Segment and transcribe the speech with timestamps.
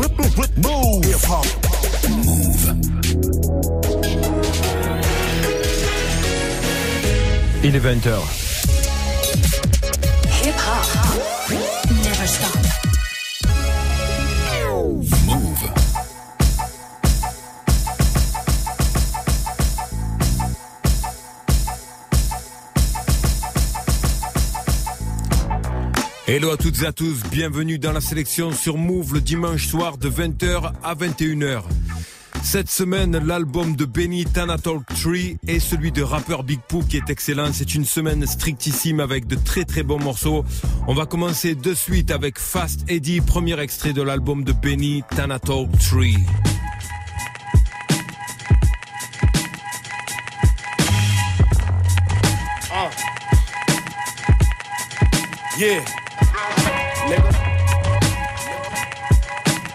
[0.00, 1.04] Move.
[1.04, 1.46] Hip hop.
[2.08, 2.74] Move.
[7.62, 8.18] Il est 20h.
[10.42, 11.52] Hip hop.
[12.02, 12.59] Never stop.
[26.32, 29.98] Hello à toutes et à tous, bienvenue dans la sélection sur Move le dimanche soir
[29.98, 31.62] de 20h à 21h.
[32.44, 35.12] Cette semaine, l'album de Benny Tanatalk 3
[35.48, 37.52] et celui de rappeur Big Pooh qui est excellent.
[37.52, 40.44] C'est une semaine strictissime avec de très très bons morceaux.
[40.86, 45.68] On va commencer de suite avec Fast Eddie, premier extrait de l'album de Benny Tanatalk
[45.80, 46.06] 3.
[55.58, 55.99] Yeah.
[57.10, 57.30] Nigga.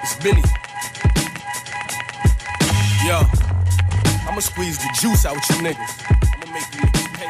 [0.02, 0.42] It's Benny.
[3.06, 3.20] Yo.
[4.26, 5.94] I'ma squeeze the juice out you niggas.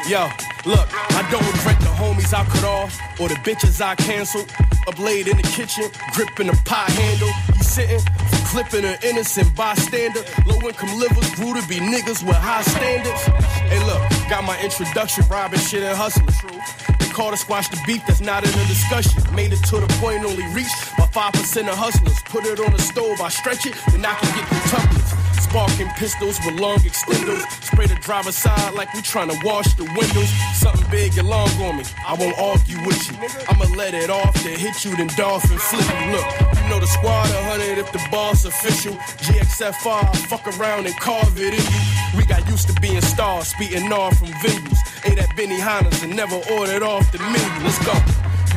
[0.06, 0.12] You.
[0.12, 0.28] Yo,
[0.64, 4.48] look, I don't regret the homies I cut off or the bitches I canceled.
[4.86, 7.32] A blade in the kitchen, gripping a pot handle.
[7.56, 8.00] He sitting
[8.46, 10.20] clipping an innocent bystander.
[10.46, 13.22] Low income livers grew to be niggas with high standards.
[13.66, 16.95] Hey, look, got my introduction, robbing shit and hustling.
[17.16, 19.24] Call to squash the beef that's not in the discussion.
[19.34, 21.32] Made it to the point only reached by 5%
[21.66, 22.20] of hustlers.
[22.28, 25.40] Put it on the stove, I stretch it, then I can get the quintuplets.
[25.40, 27.40] Sparking pistols with long extenders.
[27.64, 30.28] Spray the driver's side like we tryna wash the windows.
[30.60, 31.84] Something big and long on me.
[32.06, 33.16] I won't argue with you.
[33.48, 36.12] I'ma let it off, then hit you, then dolphin flip you.
[36.12, 36.28] Look,
[36.60, 38.92] you know the squad a hundred if the boss official.
[39.24, 42.18] GXFR, fuck around and carve it in you.
[42.18, 44.76] We got used to being stars, speeding off from venues.
[45.04, 47.64] Ate at Benihana's and never ordered off the menu.
[47.64, 47.94] Let's go.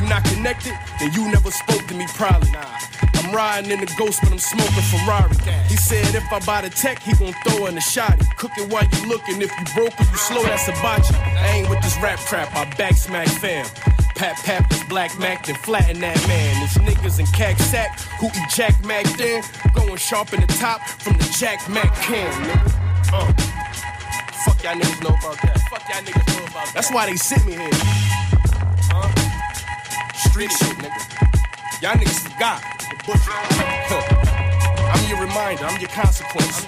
[0.00, 2.50] You not connected, then you never spoke to me probably.
[2.52, 2.64] Nah.
[3.14, 5.36] I'm riding in the ghost, but I'm smoking Ferrari.
[5.68, 8.24] He said if I buy the tech, he gon' throw in the shotty.
[8.36, 9.42] Cook it while you looking.
[9.42, 11.14] If you broke or you slow, that's a botchy.
[11.14, 13.66] I ain't with this rap trap, I back smack fam.
[14.16, 16.62] Pat Pat this Black Mac, then flatten that man.
[16.62, 19.42] It's niggas in cack sack who eat Jack Mac then.
[19.74, 22.60] Going sharp in the top from the Jack Mac can.
[23.12, 23.49] Uh.
[24.44, 25.60] Fuck y'all niggas know about that.
[25.68, 26.72] Fuck y'all niggas know about that.
[26.74, 27.68] That's why they sent me here.
[28.88, 29.08] Huh?
[30.14, 31.00] Street shit, nigga.
[31.82, 32.62] Y'all niggas forgot.
[32.88, 33.36] The butcher.
[33.88, 34.96] Huh.
[34.96, 35.64] I'm your reminder.
[35.64, 36.64] I'm your consequence.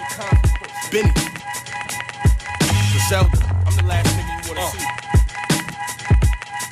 [0.90, 1.12] Benny.
[2.92, 3.40] Griselda.
[3.64, 4.84] I'm the last nigga you wanna see.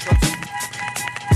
[0.04, 0.36] Trust me.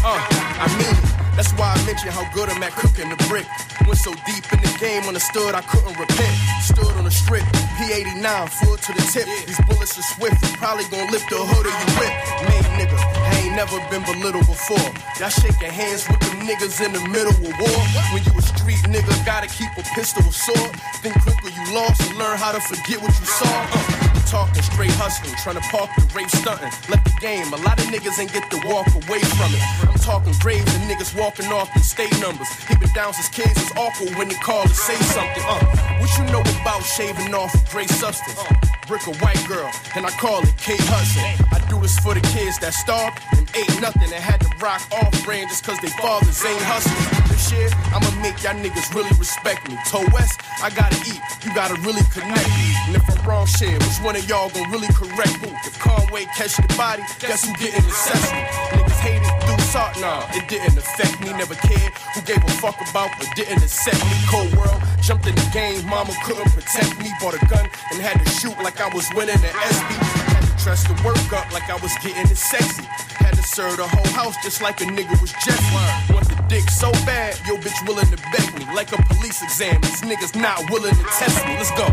[0.04, 0.20] Uh,
[0.60, 1.36] I mean it.
[1.36, 3.46] That's why I mentioned how good I'm at cooking the brick.
[3.86, 6.34] Went so deep in the game, understood I couldn't repent.
[6.64, 7.44] Stood on the strip,
[7.76, 9.28] P89, full to the tip.
[9.46, 12.12] These bullets are swift, probably gonna lift the hood of your whip.
[12.48, 14.88] Made nigga, I ain't never been belittled before.
[15.20, 17.80] Y'all shaking hands with them niggas in the middle of war.
[18.16, 20.72] When you a street nigga, gotta keep a pistol or sword.
[21.04, 23.52] Think quickly you lost and learn how to forget what you saw.
[23.52, 26.74] Uh, talking straight hustling, trying to park the rape stunting.
[26.90, 29.62] Left the game, a lot of niggas ain't get to walk away from it.
[29.86, 32.50] I'm talking graves and niggas walking off the state numbers.
[32.66, 35.44] He been down since kids was awkward when they call to say something.
[35.46, 35.62] Uh,
[36.02, 38.42] what you know about shaving off gray substance?
[38.90, 41.22] Brick a white girl, and I call it Kate Hudson.
[41.54, 44.82] I do this for the kids that starved and ate nothing and had to rock
[44.90, 47.33] off brand just cause they fathers ain't hustling.
[47.34, 49.76] I'ma make y'all niggas really respect me.
[49.86, 52.68] Toe West, I gotta eat, you gotta really connect me.
[52.86, 55.50] And if I'm wrong, shit, which one of y'all gon' really correct me?
[55.66, 58.38] If Conway catch the body, guess who getting sesame?
[58.78, 61.32] Niggas hate it, do salt, nah, it didn't affect me.
[61.34, 64.16] Never cared who gave a fuck about, but didn't accept me.
[64.30, 67.10] Cold world, jumped in the game, mama couldn't protect me.
[67.20, 70.34] Bought a gun and had to shoot like I was winning an SB.
[70.64, 72.84] Had to work up like I was getting it sexy.
[73.20, 76.33] Had to serve the whole house just like a nigga was Jeffrey.
[76.54, 78.64] Dick so bad, yo bitch willing to beg me.
[78.76, 81.56] Like a police exam, these niggas not willing to test me.
[81.58, 81.86] Let's go.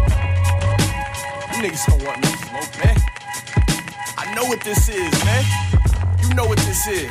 [1.49, 2.95] You niggas don't want no smoke, man.
[4.19, 5.43] I know what this is, man.
[6.21, 7.09] You know what this is.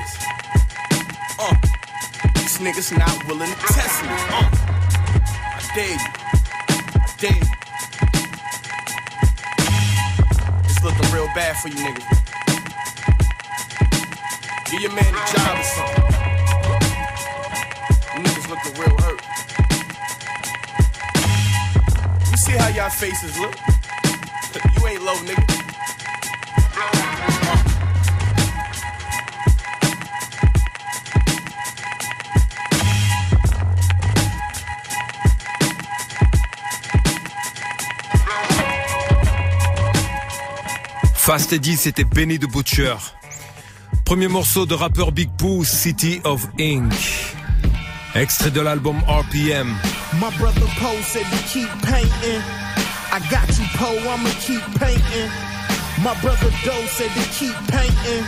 [1.41, 1.57] Uh,
[2.37, 4.15] these niggas not willing to test me.
[4.31, 4.47] Uh,
[5.59, 5.99] I dare you.
[6.95, 7.51] I dare you.
[10.71, 12.07] It's looking real bad for you niggas.
[14.71, 16.00] Give your man a job or something.
[18.51, 19.21] Looking real hurt.
[22.31, 23.55] You see how y'all faces look?
[24.81, 25.61] You ain't low, nigga.
[41.15, 42.97] Fast Eddie, c'était Benny the Butcher.
[44.05, 47.30] Premier morceau de rappeur Big Pooh, City of Ink.
[48.15, 49.69] Extrait de l'album RPM.
[50.19, 52.43] My brother Poe said to keep painting.
[53.13, 55.31] I got you, Poe, I'ma keep painting.
[56.03, 58.25] My brother Doe said to keep painting.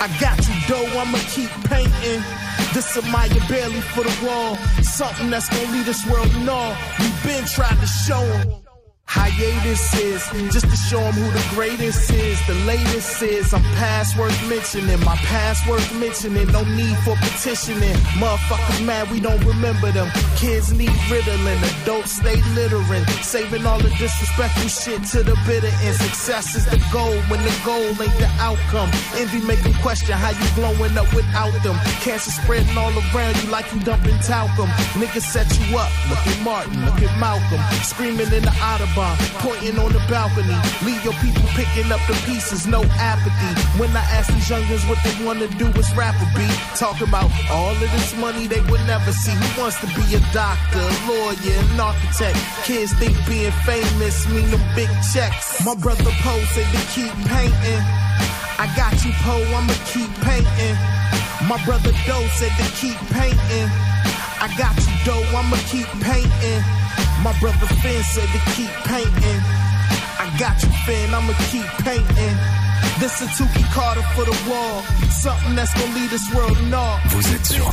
[0.00, 2.22] I got you, Doe, I'ma keep painting.
[2.74, 4.56] This a Maya Bailey for the wall.
[4.82, 6.74] Something that's gonna lead this world in all.
[6.98, 8.63] We've been trying to show show 'em.
[9.06, 12.38] Hiatus is just to show them who the greatest is.
[12.46, 14.98] The latest is I'm past worth mentioning.
[15.04, 16.46] My past worth mentioning.
[16.50, 17.94] No need for petitioning.
[18.18, 20.10] Motherfuckers mad we don't remember them.
[20.36, 21.60] Kids need riddling.
[21.82, 23.04] Adults stay littering.
[23.22, 25.96] Saving all the disrespectful shit to the bitter end.
[25.96, 28.90] Success is the goal when the goal ain't the outcome.
[29.14, 31.76] Envy make them question how you glowing up without them.
[32.02, 34.68] Cancer spreading all around you like you dumping talcum.
[34.98, 35.92] Niggas set you up.
[36.08, 36.84] Look at Martin.
[36.84, 37.60] Look at Malcolm.
[37.82, 38.54] Screaming in the
[38.94, 40.54] Autobahn pointing on the balcony.
[40.84, 43.78] Leave your people picking up the pieces, no apathy.
[43.78, 46.54] When I ask these youngins what they wanna do it's rap a beat.
[46.76, 49.32] Talking about all of this money they would never see.
[49.32, 52.38] Who wants to be a doctor, lawyer, an architect?
[52.64, 55.64] Kids think being famous mean them big checks.
[55.64, 57.82] My brother Poe said to keep painting.
[58.56, 60.76] I got you, Poe, I'ma keep painting.
[61.48, 63.68] My brother Doe said to keep painting.
[64.38, 66.83] I got you, Doe, I'ma keep painting.
[67.22, 69.40] My brother Finn said to keep painting.
[70.20, 72.36] I got you, Finn, I'ma keep painting.
[73.00, 74.82] This a Tuki Carter for the wall.
[75.10, 77.02] Something that's gonna lead this world north.
[77.10, 77.66] Vous êtes sur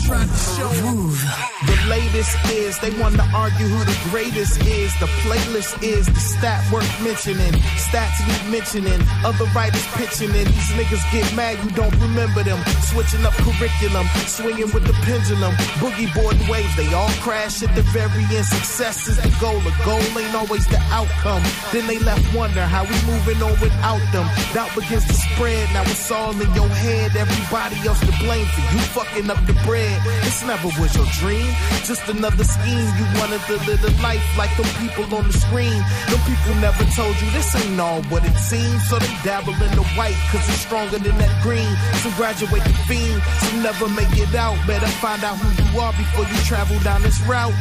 [0.81, 1.21] Move.
[1.67, 4.89] The latest is they want to argue who the greatest is.
[4.99, 7.53] The playlist is the stat worth mentioning.
[7.77, 8.99] Stats need mentioning.
[9.23, 10.45] Other writers pitching in.
[10.45, 12.57] These niggas get mad you don't remember them.
[12.89, 15.53] Switching up curriculum, swinging with the pendulum.
[15.77, 18.45] Boogie board waves, they all crash at the very end.
[18.45, 19.59] Success is the goal.
[19.61, 21.43] The goal ain't always the outcome.
[21.71, 24.25] Then they left wonder how we moving on without them.
[24.53, 25.67] Doubt begins to spread.
[25.73, 27.15] Now it's all in your head.
[27.15, 29.99] Everybody else to blame for you fucking up the bread.
[30.23, 31.51] This never was your dream.
[31.83, 32.87] Just another scheme.
[32.97, 35.79] You wanted to live a life like them people on the screen.
[36.07, 38.79] Them people never told you this ain't all what it seems.
[38.87, 41.71] So they dabble in the white cause it's stronger than that green.
[42.01, 43.21] So graduate the fiend.
[43.43, 44.55] So never make it out.
[44.65, 47.55] Better find out who you are before you travel down this route.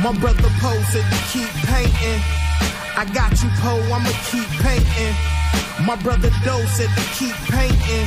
[0.00, 2.22] My brother Poe said to keep painting.
[2.96, 5.14] I got you, Poe, I'ma keep painting.
[5.86, 8.06] My brother Doe said to keep painting.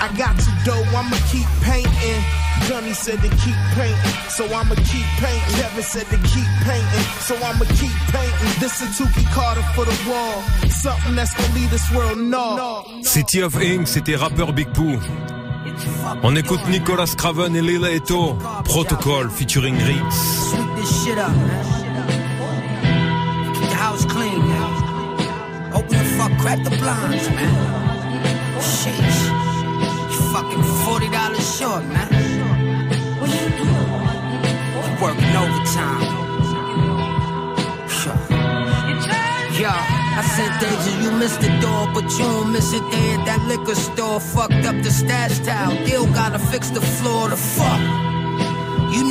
[0.00, 2.22] I got you, Doe, I'ma keep painting.
[2.68, 5.54] Gunny said to keep painting, so I'ma keep painting.
[5.58, 8.52] Kevin said to keep painting, so I'ma keep painting.
[8.60, 10.42] This a Tuki Carter for the wall.
[10.70, 13.04] Something that's gonna lead this world north.
[13.04, 15.00] City of Ink, c'était rappeur Big Pooh.
[16.22, 18.38] On écoute Nicolas Craven et Lil Eto.
[18.64, 20.54] Protocol featuring Riggs.
[25.84, 27.54] Open the fuck, crack the blinds, man.
[28.58, 29.20] Sheesh.
[30.10, 32.08] You fucking forty dollars short, man.
[33.20, 33.64] What you
[35.02, 36.24] working overtime.
[39.60, 43.26] Yo, I said, Deja, you missed the door, but you don't miss it there at
[43.26, 44.20] that liquor store.
[44.20, 45.76] Fucked up the stash towel.
[45.86, 47.28] Still gotta fix the floor.
[47.28, 48.13] The fuck.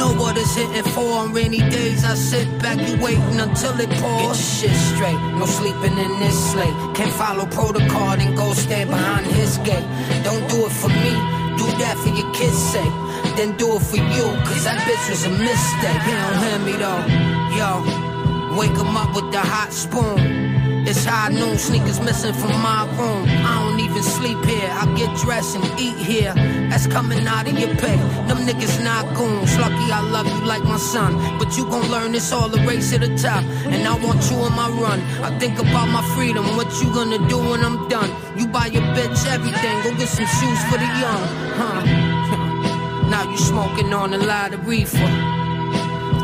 [0.04, 2.04] Know what it's hitting for on rainy days.
[2.04, 4.20] I sit back, you waiting until it pours.
[4.20, 6.76] Get your shit straight, no sleeping in this slate.
[6.94, 9.88] Can't follow protocol, then go stand behind his gate.
[10.26, 11.12] Don't do it for me,
[11.56, 12.96] do that for your kids' sake.
[13.38, 16.02] Then do it for you, cause that bitch was a mistake.
[16.04, 17.04] He don't hear me though.
[17.56, 20.52] Yo, wake him up with the hot spoon.
[20.86, 23.24] It's high noon, sneakers missing from my room.
[23.25, 24.68] I don't even sleep here.
[24.70, 26.34] I get dressed and eat here.
[26.70, 27.96] That's coming out of your pay.
[28.28, 29.58] Them niggas not goons.
[29.58, 31.40] Lucky I love you like my son.
[31.40, 33.46] But you gon' learn it's all a race to the top.
[33.72, 35.00] And I want you on my run.
[35.24, 36.44] I think about my freedom.
[36.58, 38.12] What you gonna do when I'm done?
[38.38, 39.84] You buy your bitch everything.
[39.84, 41.24] Go get some shoes for the young.
[41.60, 43.08] Huh?
[43.10, 45.08] now you smoking on a lot of reefer.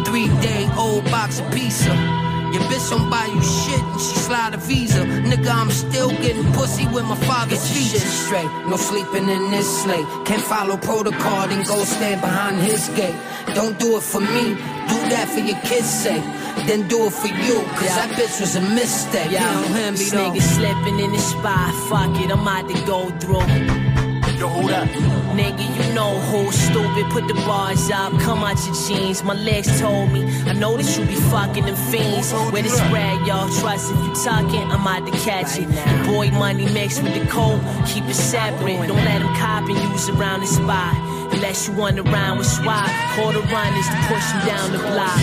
[0.04, 2.29] Three day old box of pizza.
[2.54, 5.02] Your bitch don't buy you shit and she slide a visa.
[5.04, 7.92] Nigga, I'm still getting pussy with my father's feet.
[7.92, 10.06] Shit straight, no sleeping in this slate.
[10.26, 13.16] Can't follow protocol, then go stand behind his gate.
[13.54, 14.56] Don't do it for me,
[14.90, 16.24] do that for your kids' sake.
[16.68, 19.32] Then do it for you, cause that bitch was a mistake.
[19.32, 20.32] You don't hear me this though.
[20.32, 21.74] nigga slipping in the spot.
[21.90, 23.99] Fuck it, I'm out to go through.
[24.40, 24.88] Yo, hold up.
[25.36, 27.12] Nigga, you know who stupid.
[27.12, 29.22] Put the bars up, come out your jeans.
[29.22, 30.24] My legs told me.
[30.48, 32.32] I know that you be fucking them fiends.
[32.32, 33.50] Where the spread, y'all.
[33.60, 35.68] Trust if you talking, I'm out to catch it.
[35.68, 38.88] The boy money mixed with the coke, keep it separate.
[38.88, 40.96] Don't let him cop and use around the spot.
[41.40, 45.20] Unless you wanna rhyme with swag, quarter runners to push them down the block.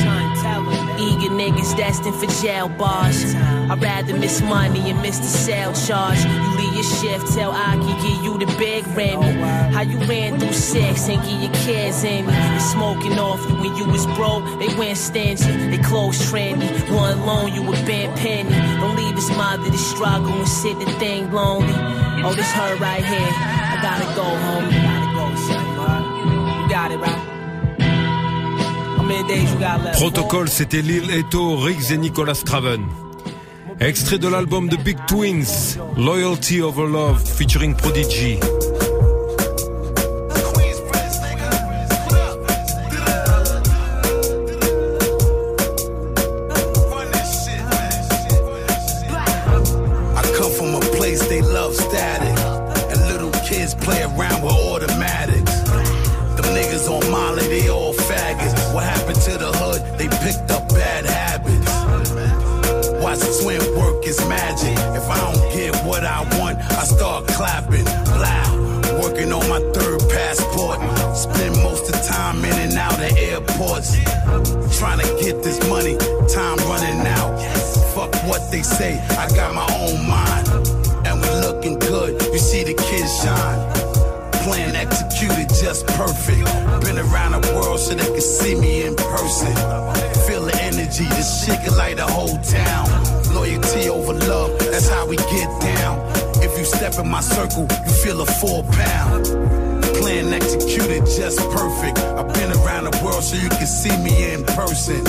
[0.98, 3.34] Eager niggas destined for jail bars.
[3.34, 6.24] I'd rather miss money and miss the sale charge.
[6.24, 9.30] You leave your shift, tell Aki, give you the big Remy.
[9.74, 12.32] How you ran through six and give your kids in me.
[12.32, 15.44] They smoking off you when you was broke, they went stingy.
[15.44, 16.66] They close trendy.
[16.96, 18.48] One loan, you a bent penny.
[18.80, 21.74] Don't leave his mother to struggle and sit the thing lonely.
[22.24, 23.32] Oh, this her right here.
[23.36, 24.95] I gotta go, homie.
[29.92, 32.82] Protocole, c'était Lil Eto, Riggs et Nicolas Craven.
[33.80, 38.38] Extrait de l'album de Big Twins, Loyalty Over Love, featuring Prodigy.
[50.14, 50.52] I come
[64.18, 64.76] is magic.
[64.96, 67.84] If I don't get what I want, I start clapping.
[67.84, 69.02] Loud.
[69.02, 70.78] Working on my third passport.
[71.16, 73.96] Spend most of the time in and out of airports.
[74.78, 75.96] Trying to get this money.
[76.28, 77.38] Time running out.
[77.94, 78.98] Fuck what they say.
[79.10, 80.48] I got my own mind.
[81.06, 82.22] And we looking good.
[82.32, 83.85] You see the kids shine.
[84.46, 86.44] Plan executed just perfect.
[86.86, 89.52] Been around the world so they can see me in person.
[90.22, 92.86] Feel the energy, this shit can light the whole town.
[93.34, 95.98] Loyalty over love, that's how we get down.
[96.46, 99.24] If you step in my circle, you feel a four pound.
[99.98, 101.98] Plan executed just perfect.
[101.98, 105.04] I've been around the world so you can see me in person.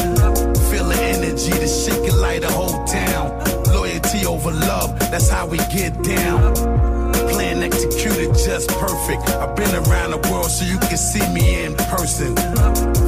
[0.71, 3.37] Feel the energy, this shit can light the whole town.
[3.65, 6.96] Loyalty over love, that's how we get down.
[7.57, 9.23] Plan executed just perfect.
[9.29, 12.35] I've been around the world so you can see me in person.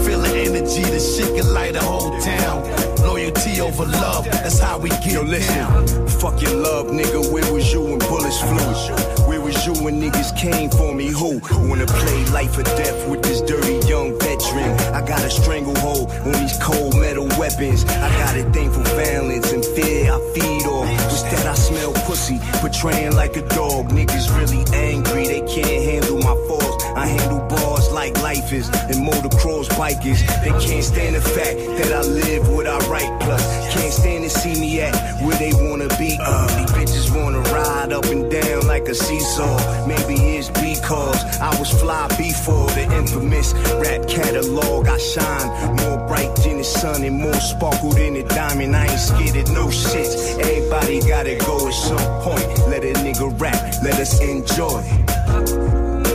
[0.04, 2.64] Feel the energy, the shit can light the whole town.
[3.06, 5.56] Loyalty over love, that's how we get Yo, listen.
[5.56, 6.08] down.
[6.08, 7.32] Fuck your love, nigga.
[7.32, 9.29] Where was you when bullets flew?
[9.50, 11.08] Was you when niggas came for me?
[11.08, 14.78] Who wanna play life or death with this dirty young veteran?
[14.94, 17.84] I got a stranglehold on these cold metal weapons.
[17.86, 20.88] I got a thing for violence and fear I feed off.
[21.10, 23.90] Wish that I smell pussy, portraying like a dog.
[23.90, 26.86] Niggas really angry, they can't handle my faults.
[26.96, 30.22] I handle bars like life is, and motocross bikers.
[30.44, 33.20] They can't stand the fact that I live what I write.
[33.22, 36.20] Plus, can't stand to see me at where they wanna be.
[36.22, 37.59] Uh, these bitches wanna ride
[37.94, 39.88] up and down like a seesaw.
[39.88, 44.88] Maybe it's because I was fly before the infamous rap catalog.
[44.88, 48.76] I shine more bright than the sun and more sparkle than a diamond.
[48.76, 50.08] I ain't scared of no shit.
[50.40, 52.48] Everybody gotta go at some point.
[52.68, 54.84] Let a nigga rap, let us enjoy.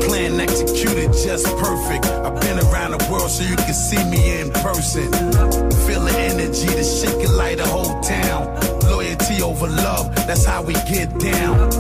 [0.07, 2.07] Plan executed just perfect.
[2.07, 5.11] I've been around the world so you can see me in person.
[5.87, 8.84] Feel the energy, the shit can light a whole town.
[9.15, 11.71] Loyalty over love, that's how we get down.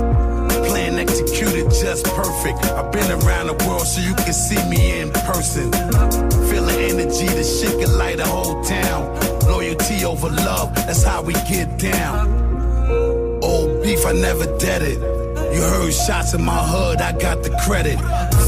[0.66, 2.64] Plan executed just perfect.
[2.66, 5.72] I've been around the world so you can see me in person.
[5.72, 9.18] Feel the energy, the shit can light a whole town.
[9.48, 13.40] Loyalty over love, that's how we get down.
[13.42, 15.23] Old beef, I never did it.
[15.54, 17.96] You heard shots in my hood, I got the credit.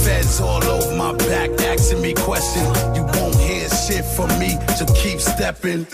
[0.02, 2.66] Feds all over my back, asking me questions.
[2.96, 5.86] You won't hear shit from me, so keep stepping.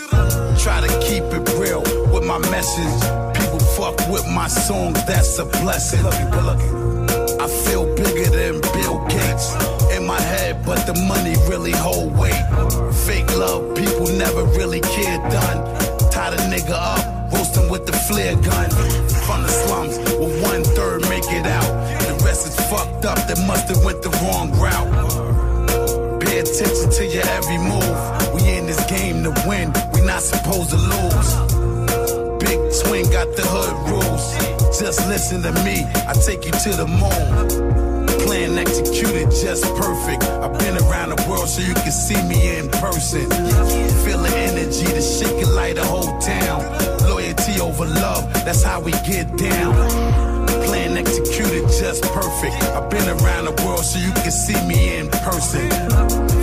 [0.57, 2.97] Try to keep it real with my message.
[3.37, 6.03] People fuck with my songs, that's a blessing.
[6.03, 9.53] I feel bigger than Bill Gates
[9.95, 12.43] in my head, but the money really hold weight.
[13.05, 15.59] Fake love, people never really care done.
[16.09, 18.69] Tie the nigga up, roast with the flare gun.
[19.25, 21.69] From the slums, with one third make it out.
[21.89, 26.21] And the rest is fucked up, they must have went the wrong route.
[26.21, 27.97] Pay attention to your every move.
[28.33, 31.29] We in this game to win, we not supposed to lose.
[32.39, 34.25] Big twin got the hood rules.
[34.79, 37.73] Just listen to me, I take you to the moon.
[38.25, 40.23] Plan executed just perfect.
[40.23, 43.29] I've been around the world so you can see me in person.
[44.03, 46.92] Feel the energy, the shit can light the whole town.
[47.43, 49.73] Loyalty over love, that's how we get down.
[50.65, 52.55] Plan executed just perfect.
[52.71, 55.69] I've been around the world so you can see me in person.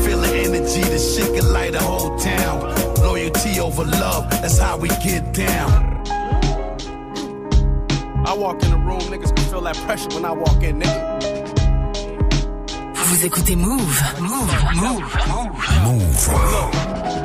[0.05, 2.75] Feel the energy, the shit can light the whole town.
[2.97, 6.03] Loyalty over love, that's how we get down.
[8.27, 11.21] I walk in the room, niggas can feel that pressure when I walk in, nigga.
[12.95, 14.03] Vous écoutez Move.
[14.21, 14.55] Move.
[14.75, 15.17] Move.
[15.29, 15.50] Move.
[15.81, 16.75] Look,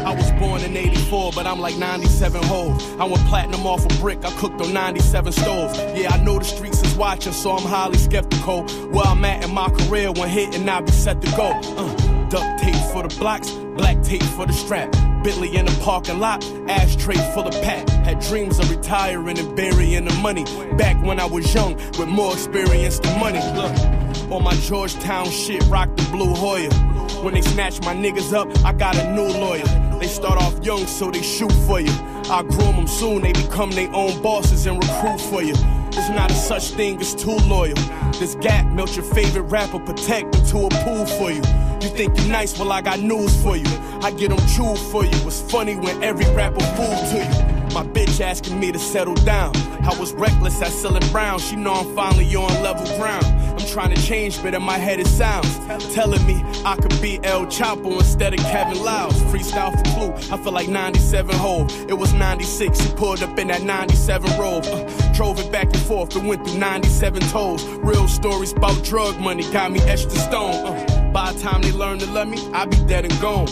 [0.05, 2.81] I was born in 84, but I'm like 97 hoes.
[2.99, 5.77] I went platinum off a brick, I cooked on 97 stoves.
[5.99, 8.63] Yeah, I know the streets is watching, so I'm highly skeptical.
[8.91, 11.51] Where I'm at in my career when hitting, I'll be set to go.
[11.51, 14.91] Uh, duct tape for the blocks, black tape for the strap.
[15.23, 17.89] Bentley in the parking lot, ashtray full of pat.
[17.89, 20.45] Had dreams of retiring and burying the money.
[20.77, 23.39] Back when I was young, with more experience than money.
[23.53, 26.94] Look, on my Georgetown shit, rock the blue Hoya.
[27.23, 29.65] When they snatch my niggas up, I got a new lawyer.
[29.99, 31.91] They start off young, so they shoot for you.
[32.29, 35.55] I groom them soon, they become their own bosses and recruit for you.
[35.91, 37.75] There's not a such thing as too loyal.
[38.19, 41.41] This gap melt your favorite rapper, protect into a pool for you.
[41.81, 43.69] You think you're nice, well I got news for you.
[44.01, 45.27] I get them chewed for you.
[45.27, 47.55] It's funny when every rapper fool to you.
[47.73, 49.55] My bitch asking me to settle down.
[49.83, 51.39] I was reckless at selling brown.
[51.39, 53.25] She know I'm finally on level ground.
[53.57, 55.47] I'm trying to change, but in my head it sounds
[55.93, 59.15] telling me I could be El Chapo instead of Kevin Liles.
[59.23, 60.13] Freestyle for Clue.
[60.33, 61.65] I feel like 97 hole.
[61.87, 62.79] It was 96.
[62.79, 64.65] He pulled up in that 97 robe.
[64.65, 67.63] Uh, drove it back and forth and went through 97 toes.
[67.65, 70.65] Real stories about drug money got me etched in stone.
[70.65, 73.47] Uh, by the time they learn to love me, I be dead and gone.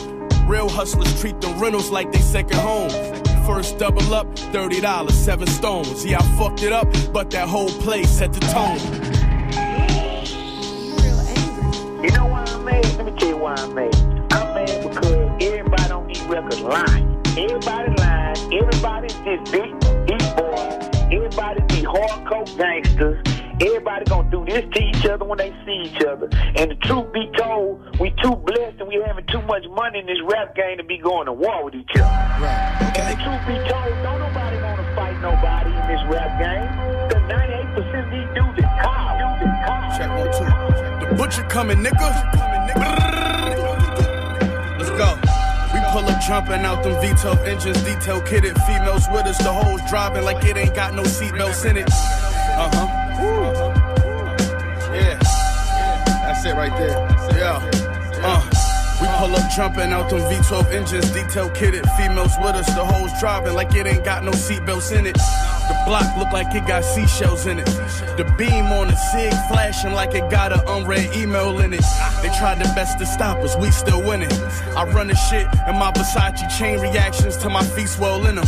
[0.47, 2.89] Real hustlers treat the rentals like they second home.
[3.45, 6.05] First double up, $30, seven stones.
[6.05, 9.22] Yeah, I fucked it up, but that whole place set the tone.
[12.03, 12.83] You know why I'm mad?
[12.97, 13.95] Let me tell you why I'm mad.
[14.33, 15.05] I'm mad because
[15.41, 17.23] everybody on these records lying.
[17.37, 18.53] Everybody lying.
[18.53, 19.71] Everybody's just big,
[20.05, 20.83] big boys.
[21.07, 23.23] Everybody be hardcore gangsters.
[23.61, 26.27] Everybody gonna do this to each other when they see each other.
[26.59, 30.05] And the truth be told, we too blessed and we having too much money in
[30.05, 32.03] this rap game to be going to war with each other.
[32.03, 32.91] Right.
[32.91, 32.99] Okay.
[32.99, 36.67] And the truth be told, don't nobody wanna fight nobody in this rap game.
[37.07, 39.39] The 98% of these dudes is cows.
[39.39, 39.97] Dudes is cows.
[39.97, 40.83] Check one, two.
[40.83, 42.09] The butcher coming, nigga.
[44.77, 45.19] Let's go.
[45.73, 49.81] We pull up jumping out them V12 engines, detail kitted, females with us, the hoes
[49.89, 51.89] driving like it ain't got no seatbelts in it.
[51.91, 52.87] Uh huh.
[54.93, 55.17] Yeah.
[56.23, 56.97] That's it right there.
[57.37, 57.69] Yeah.
[58.23, 58.49] Uh.
[59.01, 63.11] We pull up jumping out them V12 engines, detail kitted, females with us, the hoes
[63.19, 65.17] driving like it ain't got no seatbelts in it.
[65.67, 67.65] The block look like it got seashells in it.
[68.17, 71.83] The beam on the SIG flashing like it got an unread email in it.
[72.21, 74.31] They tried their best to stop us, we still winning.
[74.75, 78.45] I run the shit and my Versace chain reactions to my feet swell in them.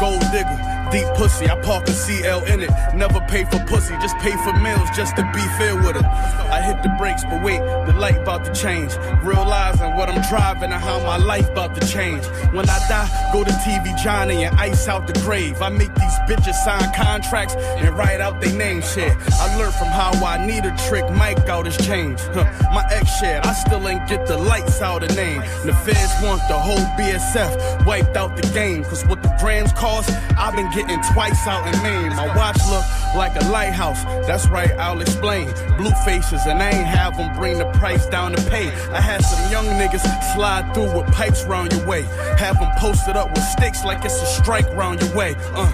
[0.00, 0.58] Gold digger,
[0.90, 2.70] deep pussy, I park a CL in it.
[2.94, 6.06] Never pay for pussy, just pay for meals just to be fair with her.
[6.50, 8.96] I hit the brakes, but wait, the light about to change.
[9.22, 12.24] Realizing what I'm driving and how my life about to change.
[12.52, 15.60] When I die, go to TV Johnny and ice out the grave.
[15.60, 19.12] I make these bitches sign contracts and write out their name shit.
[19.40, 22.20] I learned from how I need a trick, Mike out his change.
[22.34, 22.44] Huh.
[22.72, 25.40] My ex shared, I still ain't get the lights out of name.
[25.64, 28.84] The feds want the whole BSF wiped out the game.
[28.84, 32.14] Cause what the grams cost, I've been getting twice out in Maine.
[32.14, 32.84] My watch look
[33.16, 34.04] like a lighthouse.
[34.26, 35.46] That's right, I'll explain.
[35.78, 38.68] Blue faces, and I ain't have them bring the price down to pay.
[38.92, 42.02] I had some young niggas slide through with pipes round your way.
[42.38, 45.34] Have them posted up with sticks like it's a strike round your way.
[45.54, 45.72] Uh.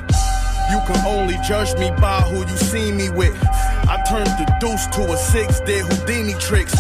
[0.71, 3.37] You can only judge me by who you see me with.
[3.91, 6.73] I turned the deuce to a six, did Houdini tricks.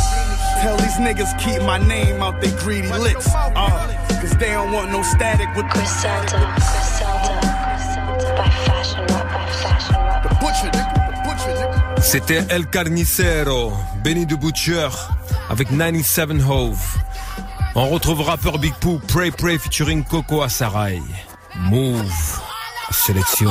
[0.62, 3.28] Tell these niggas keep my name out they greedy lips.
[3.34, 7.21] Uh, cause they don't want no static with the
[12.00, 13.72] C'était El Carnicero,
[14.04, 14.88] Benny the Butcher,
[15.48, 16.78] avec 97 Hove.
[17.74, 21.00] On retrouve rappeur Big Pooh, Pray Pray featuring Coco Asarai.
[21.56, 22.12] Move.
[22.90, 23.50] Sélection.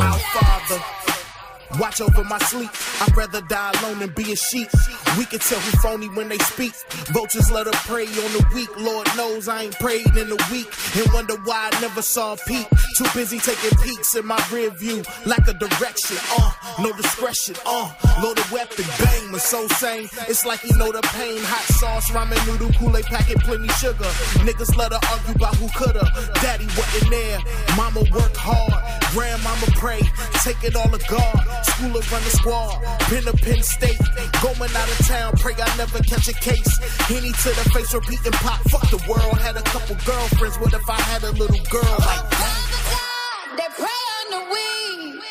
[1.79, 2.69] Watch over my sleep.
[3.01, 4.69] I'd rather die alone than be a sheep.
[5.17, 6.73] We can tell who phony when they speak.
[7.11, 8.69] Vultures let her prey on the weak.
[8.77, 10.67] Lord knows I ain't prayed in a week.
[10.95, 12.67] And wonder why I never saw a peak.
[12.97, 15.03] Too busy taking peeks in my rear view.
[15.25, 17.91] Lack of direction, uh, no discretion, uh.
[18.21, 20.09] Loaded weapon, bang, was so sane.
[20.27, 21.39] It's like he know the pain.
[21.43, 24.11] Hot sauce, ramen noodle, Kool-Aid packet, plenty sugar.
[24.45, 26.05] Niggas let her argue about who coulda.
[26.41, 27.39] Daddy wasn't there.
[27.75, 28.83] Mama worked hard.
[29.11, 30.01] Grandmama pray.
[30.43, 31.60] Take it all to God.
[31.63, 32.81] Schooler run the squad.
[33.09, 33.99] Pin to Penn State.
[34.41, 35.33] Going out of town.
[35.37, 36.77] Pray I never catch a case.
[37.07, 38.59] Henny to the face, repeating pop.
[38.69, 39.37] Fuck the world.
[39.39, 40.57] Had a couple girlfriends.
[40.59, 43.55] What if I had a little girl like that?
[43.57, 45.21] They pray on the weed.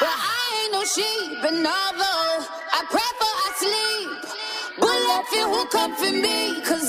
[0.00, 1.44] But I ain't no sheep.
[1.44, 4.10] And although I pray for I sleep.
[4.80, 6.60] Bullet for who come for me.
[6.64, 6.83] Cause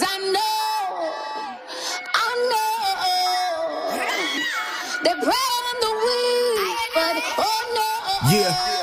[8.35, 8.74] Yeah.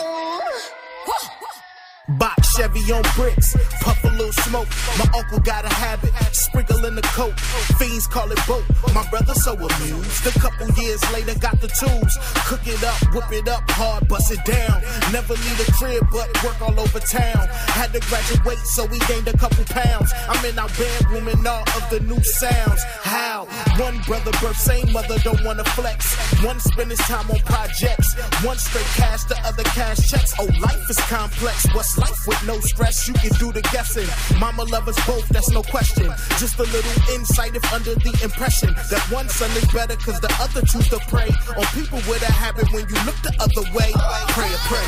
[2.62, 3.56] Chevy on bricks.
[3.82, 4.68] Puff a little little smoke.
[4.98, 7.38] My uncle got a habit, sprinkle in the coat.
[7.78, 8.64] Fiends call it boat.
[8.94, 10.26] My brother so amused.
[10.26, 12.12] A couple years later, got the tools.
[12.46, 14.82] Cook it up, whip it up hard, bust it down.
[15.12, 17.48] Never leave the crib, but work all over town.
[17.74, 20.12] Had to graduate, so we gained a couple pounds.
[20.28, 22.82] I'm in our bedroom and all of the new sounds.
[23.02, 23.46] How?
[23.78, 26.14] One brother birth, same mother, don't wanna flex.
[26.44, 28.14] One spend his time on projects.
[28.44, 30.32] One straight cash, the other cash checks.
[30.38, 31.66] Oh, life is complex.
[31.74, 33.08] What's life with no stress?
[33.08, 34.08] You can do the guessing.
[34.38, 36.06] Mama love us both, that's no question.
[36.38, 40.32] Just a little insight if under the impression that one son is better cause the
[40.40, 43.90] other choose to prey on people with a habit when you look the other way.
[44.36, 44.86] Pray pray.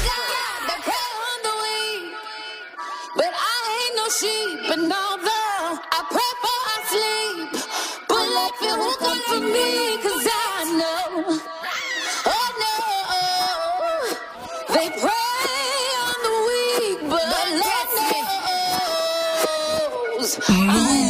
[0.85, 1.05] Pray
[1.45, 2.13] the weak,
[3.17, 4.71] but I ain't no sheep.
[4.75, 7.51] And although I pray for I sleep,
[8.09, 9.14] but let it will come
[20.39, 21.04] knows.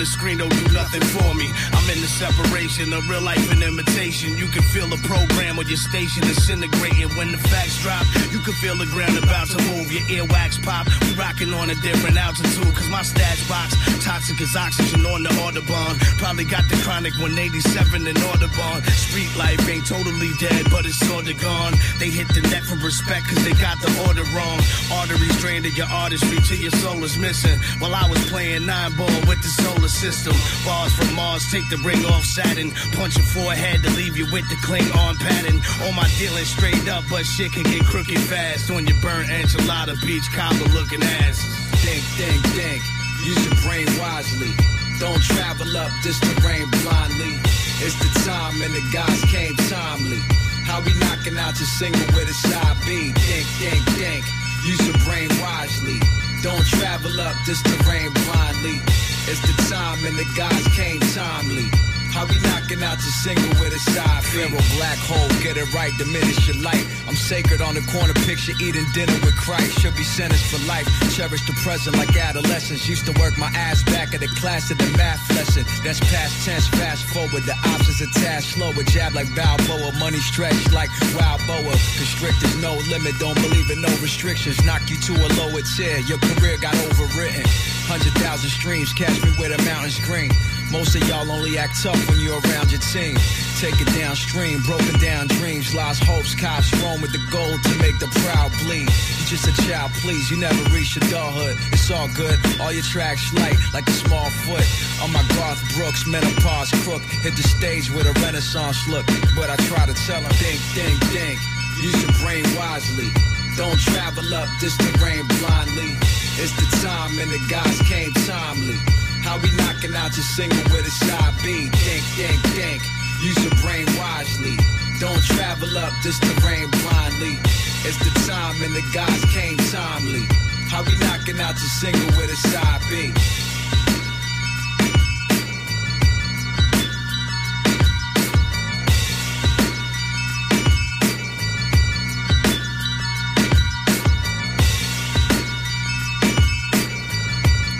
[0.00, 1.52] The screen don't do nothing for me.
[1.90, 4.38] In the separation of real life and imitation.
[4.38, 7.10] You can feel the program on your station disintegrating.
[7.18, 9.90] When the facts drop, you can feel the ground about to move.
[9.90, 10.86] Your earwax pop.
[11.02, 12.70] We rocking on a different altitude.
[12.78, 13.74] Cause my stash box,
[14.06, 15.98] toxic as oxygen on the Audubon.
[16.22, 18.86] Probably got the chronic 187 in Audubon.
[18.94, 21.74] Street life ain't totally dead, but it's sorta gone.
[21.98, 24.62] They hit the neck from respect cause they got the order wrong.
[24.94, 27.58] Arteries drained to your artistry till your soul is missing.
[27.82, 30.38] While I was playing nine ball with the solar system.
[30.62, 32.70] Bars from Mars, take the ring off Saturn.
[32.92, 35.60] Punch your forehead to leave you with the cling on pattern.
[35.86, 38.70] On my dealing straight up, but shit can get crooked fast.
[38.70, 41.38] On your burnt enchilada beach copper looking ass.
[41.82, 42.82] Think, think, think.
[43.24, 44.52] Use your brain wisely.
[44.98, 47.32] Don't travel up this terrain blindly.
[47.80, 50.20] It's the time and the guys came timely.
[50.68, 53.12] How we knocking out your single with a side B?
[53.12, 54.24] Think, think, think.
[54.66, 55.98] Use your brain wisely.
[56.42, 58.99] Don't travel up this terrain blindly.
[59.28, 61.89] It's the time and the guys came timely.
[62.10, 64.24] How we knocking out your single with a side?
[64.24, 66.84] Pharaoh black hole, get it right, diminish your light.
[67.06, 69.80] I'm sacred on the corner, picture eating dinner with Christ.
[69.80, 70.86] Should be sentenced for life.
[71.14, 72.88] Cherish the present like adolescence.
[72.88, 75.64] Used to work my ass back at the class of the math lesson.
[75.82, 77.42] That's past tense, fast forward.
[77.44, 78.82] The options attached, task slower.
[78.84, 81.74] Jab like Balboa, money stretched like wild boa.
[81.96, 84.62] Constrict is no limit, don't believe in no restrictions.
[84.64, 87.46] Knock you to a lower tier, your career got overwritten.
[87.86, 90.30] Hundred thousand streams, catch me where the mountains green.
[90.70, 93.18] Most of y'all only act tough when you're around your team.
[93.58, 97.98] Take it downstream, broken down dreams, lost hopes, cops roam with the goal to make
[97.98, 98.86] the proud bleed.
[98.86, 101.58] You just a child, please, you never reach adulthood.
[101.74, 104.64] It's all good, all your tracks light like a small foot.
[105.02, 109.06] On my Garth Brooks, menopause crook, hit the stage with a renaissance look.
[109.34, 111.38] But I try to tell them, think, think, think,
[111.82, 113.10] use your brain wisely.
[113.58, 115.98] Don't travel up this terrain blindly.
[116.38, 118.78] It's the time and the guys came timely.
[119.22, 121.68] How we knocking out your single with a side B?
[121.68, 122.82] Think, think, think.
[123.22, 124.56] Use your brain wisely.
[124.98, 127.38] Don't travel up this terrain blindly.
[127.84, 130.24] It's the time and the guys came timely.
[130.68, 133.39] How we knocking out your single with a side B?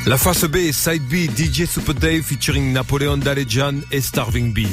[0.07, 4.67] La face B, Side B, DJ Super Dave featuring Napoleon Da Legend et Starving B.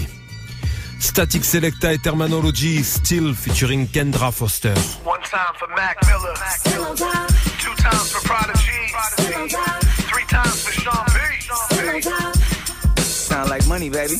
[0.99, 4.73] Statik Selektah et Termanology, Still featuring Kendra Foster.
[5.03, 6.33] One time for Mac Miller.
[7.59, 8.71] Two times for Prodigy.
[10.09, 13.01] Three times for Sean P.
[13.01, 14.15] Sound like money, baby.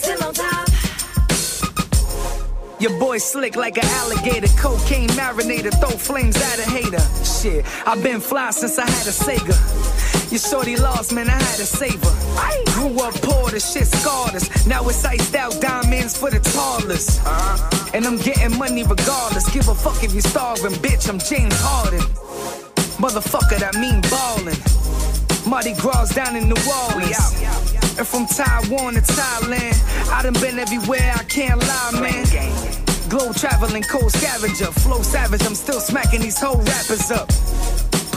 [2.80, 7.02] Your boy slick like an alligator, cocaine marinated, throw flames at a hater.
[7.24, 9.97] Shit, I've been fly since I had a Sega.
[10.30, 12.63] Your shorty lost, man, I had to save her.
[12.74, 14.68] Grew up poor, the shit scarred us.
[14.68, 17.22] Now it's iced out diamonds for the tallest.
[17.94, 19.50] And I'm getting money regardless.
[19.50, 21.10] Give a fuck if you starving, bitch.
[21.10, 22.02] I'm James Harden.
[23.00, 24.58] Motherfucker, that mean ballin'.
[25.50, 27.34] Mardi Gras down in New Orleans.
[27.98, 32.26] And from Taiwan to Thailand, I done been everywhere, I can't lie, man.
[33.08, 37.32] Globe traveling, cold scavenger, flow savage, I'm still smacking these whole rappers up.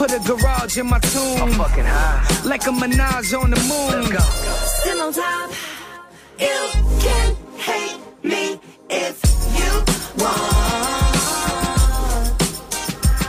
[0.01, 2.25] Put a garage in my tomb, I'm fucking high.
[2.43, 4.17] like a menage on the moon.
[4.17, 5.51] still on top.
[6.39, 8.59] You can hate me
[8.89, 9.21] if
[9.53, 9.71] you
[10.17, 10.33] want.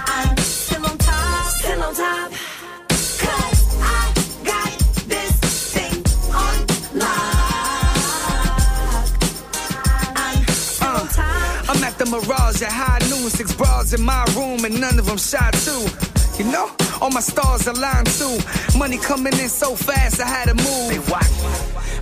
[0.08, 2.32] I'm still on top, still on top.
[3.82, 4.72] I got
[5.06, 5.34] this
[5.74, 6.56] thing on
[6.96, 7.92] lock.
[10.80, 11.68] I'm on uh, top.
[11.68, 15.04] I'm at the Mirage at high noon, six bras in my room, and none of
[15.04, 16.11] them shot too.
[16.42, 16.68] You know,
[17.00, 18.36] all my stars aligned too.
[18.76, 21.08] Money coming in so fast, I had to move.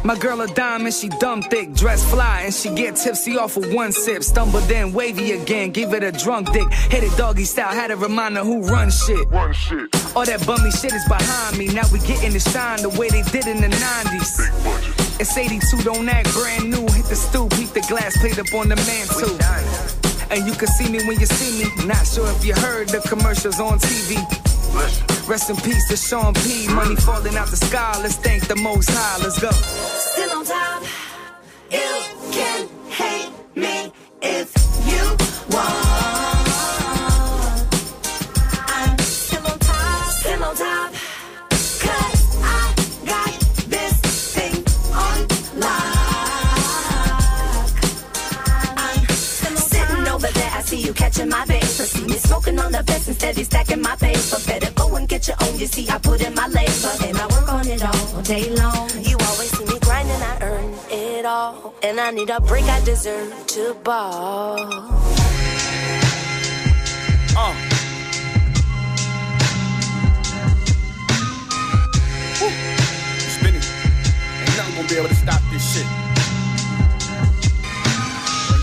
[0.03, 3.71] My girl a diamond, she dumb thick, dress fly, and she get tipsy off of
[3.75, 4.23] one sip.
[4.23, 6.73] Stumble then wavy again, give it a drunk dick.
[6.73, 9.29] Hit it doggy style, had a reminder who run shit.
[9.29, 9.95] Run shit.
[10.17, 11.67] All that bummy shit is behind me.
[11.67, 15.21] Now we getting to shine the way they did in the 90s.
[15.21, 16.87] It's 82, don't act brand new.
[16.95, 19.90] Hit the stoop, heat the glass, plate up on the mantle.
[20.31, 21.87] And you can see me when you see me.
[21.87, 24.17] Not sure if you heard the commercials on TV.
[25.29, 26.69] Rest in peace to Sean P.
[26.69, 27.99] Money falling out the sky.
[28.01, 29.23] Let's thank the most high.
[29.23, 29.51] Let's go.
[29.51, 30.83] still on top.
[31.71, 34.55] You can hate me if
[34.87, 35.90] you want.
[51.21, 51.87] I see you catching.
[51.87, 54.39] See me smoking on the best instead of stacking my paper.
[54.47, 55.59] Better go and get your own.
[55.59, 58.89] You see, I put in my labor and I work on it all day long.
[59.03, 61.75] You always see me grinding, I earn it all.
[61.83, 64.57] And I need a break, I deserve to ball.
[67.37, 67.55] Uh.
[72.41, 72.51] Woo.
[73.37, 73.65] Spinning.
[74.41, 75.87] Ain't nothing gonna be able to stop this shit.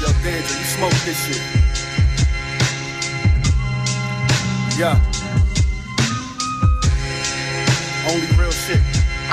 [0.01, 1.66] Yo, Danger, you smoke this shit.
[4.77, 4.93] Yeah.
[8.05, 8.77] Only real shit.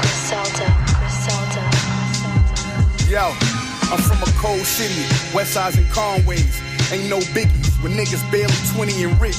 [0.00, 1.60] Griselda, Griselda.
[3.10, 3.28] Yo,
[3.92, 5.04] I'm from a cold city,
[5.34, 6.62] West Sides and Conways.
[6.90, 9.36] Ain't no biggies, when niggas barely 20 and rich.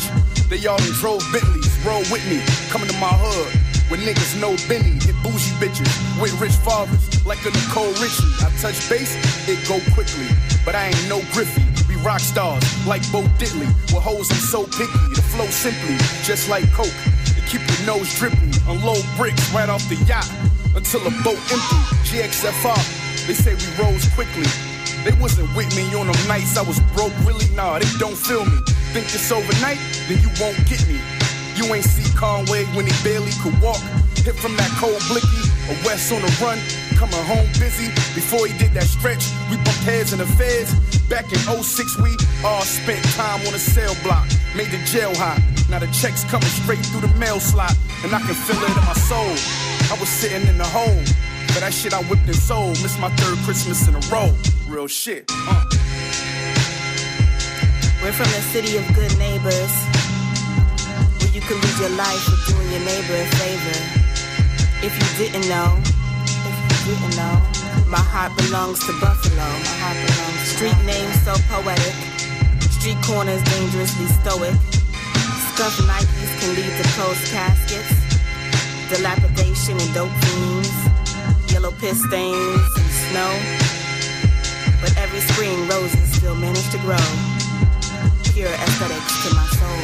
[0.47, 2.39] They all done drove Bentleys, roll with me,
[2.69, 3.51] coming to my hood.
[3.89, 5.89] When niggas know Benny, hit bougie bitches
[6.21, 8.29] with rich fathers, like a Nicole Richie.
[8.45, 9.17] I touch base,
[9.49, 10.27] it go quickly,
[10.63, 11.74] but I ain't no Griffey.
[12.05, 13.65] Rock stars, like Bo Diddley.
[13.89, 16.93] With hoes, I'm so picky, the flow simply, just like Coke.
[17.33, 20.29] To keep your nose drippy, unload bricks right off the yacht
[20.75, 21.81] until the boat empty.
[22.05, 22.77] GXFR,
[23.25, 24.45] they say we rose quickly.
[25.01, 27.49] They wasn't with me on them nights I was broke, really?
[27.55, 28.61] Nah, they don't feel me.
[28.93, 29.81] Think it's overnight?
[30.05, 31.01] Then you won't get me.
[31.57, 33.81] You ain't see Conway when he barely could walk.
[34.21, 36.61] Hit from that cold blicky, a West on the run,
[36.95, 37.91] coming home busy.
[38.15, 40.73] Before he did that stretch, we bumped heads in the feds.
[41.07, 45.39] Back in 06, we all spent time on a cell block, made the jail hot.
[45.69, 48.85] Now the checks coming straight through the mail slot, and I can feel it in
[48.85, 49.35] my soul.
[49.91, 51.03] I was sitting in the hole,
[51.53, 52.81] but that shit I whipped and sold.
[52.81, 54.33] Missed my third Christmas in a row.
[54.67, 55.29] Real shit.
[55.29, 55.63] Uh.
[58.01, 59.73] We're from the city of good neighbors,
[61.19, 63.77] where you can lose your life for doing your neighbor a favor.
[64.85, 65.81] If you didn't know,
[66.85, 67.35] you know,
[67.89, 69.41] my heart belongs to Buffalo.
[69.41, 70.41] My heart belongs.
[70.53, 71.95] Street names so poetic,
[72.77, 74.53] street corners dangerously stoic.
[75.49, 77.95] Scuff Nikes can lead to closed caskets,
[78.93, 80.73] dilapidation and dope fiends,
[81.51, 83.31] yellow piss stains and snow.
[84.81, 87.01] But every spring roses still manage to grow.
[88.33, 89.81] Pure aesthetics to my soul.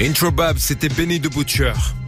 [0.00, 1.99] Introbab, c'était Benny the Butcher.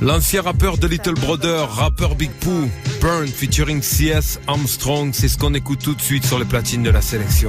[0.00, 5.54] L'ancien rappeur de Little Brother, rappeur Big Pooh, Burn featuring CS Armstrong, c'est ce qu'on
[5.54, 7.48] écoute tout de suite sur les platines de la sélection.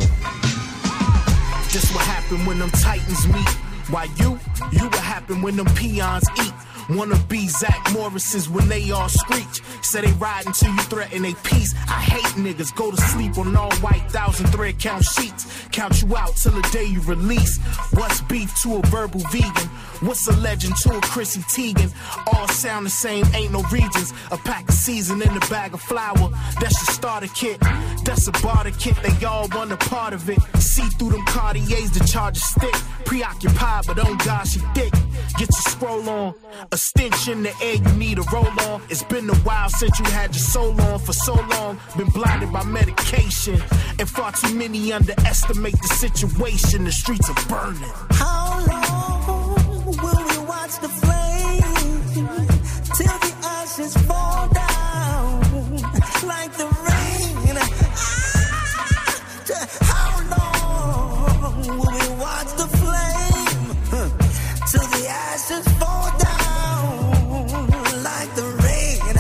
[1.71, 3.49] This what happen when them titans meet?
[3.91, 4.39] Why you?
[4.71, 6.53] You what happen when them peons eat?
[6.89, 9.62] Wanna be Zach Morrison's when they all screech.
[9.83, 11.75] Say they ride until you threaten they peace.
[11.88, 12.75] I hate niggas.
[12.75, 15.45] Go to sleep on all white thousand thread count sheets.
[15.71, 17.59] Count you out till the day you release.
[17.93, 19.69] What's beef to a verbal vegan?
[20.01, 21.91] What's a legend to a Chrissy Teigen?
[22.33, 24.13] All sound the same, ain't no regions.
[24.31, 26.29] A pack of season in a bag of flour.
[26.62, 27.59] That's your starter kit.
[28.05, 28.95] That's a barter kit.
[29.03, 30.39] They all want a part of it.
[30.59, 32.73] See through them Cartiers, the charger stick.
[33.03, 34.93] Preoccupied, but on God, she thick.
[35.38, 36.33] Get your scroll on.
[36.71, 38.81] A stench in the air, you need a roll on.
[38.89, 40.99] It's been a while since you had your soul on.
[40.99, 43.62] For so long, been blinded by medication.
[43.99, 46.85] And far too many underestimate the situation.
[46.85, 47.89] The streets are burning.
[48.12, 49.38] How long
[50.03, 52.13] will we watch the flames
[52.97, 55.41] till the ashes fall down
[56.27, 57.57] like the rain?
[57.63, 57.69] Ah,
[59.91, 63.59] how long will we watch the flame
[64.71, 69.15] till the ashes fall down like the rain?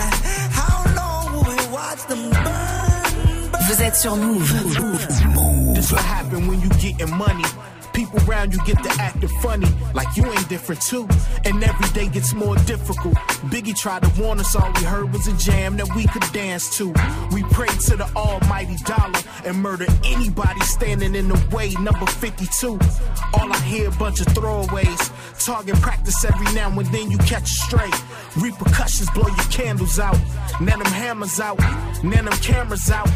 [0.61, 3.51] How long will we watch them burn?
[3.51, 3.61] burn?
[3.67, 4.53] Vous êtes sur Move.
[4.79, 5.75] Move.
[5.75, 7.45] This what happen when you getting money.
[8.11, 11.07] People around you get to acting funny, like you ain't different too.
[11.45, 13.13] And every day gets more difficult.
[13.51, 16.75] Biggie tried to warn us, all we heard was a jam that we could dance
[16.77, 16.87] to.
[17.31, 21.69] We prayed to the almighty dollar and murder anybody standing in the way.
[21.79, 22.79] Number 52.
[23.33, 25.45] All I hear a bunch of throwaways.
[25.45, 27.91] Target practice every now and then you catch a stray.
[28.37, 30.17] Repercussions blow your candles out.
[30.59, 31.59] Now them hammers out.
[32.03, 33.09] Now them cameras out.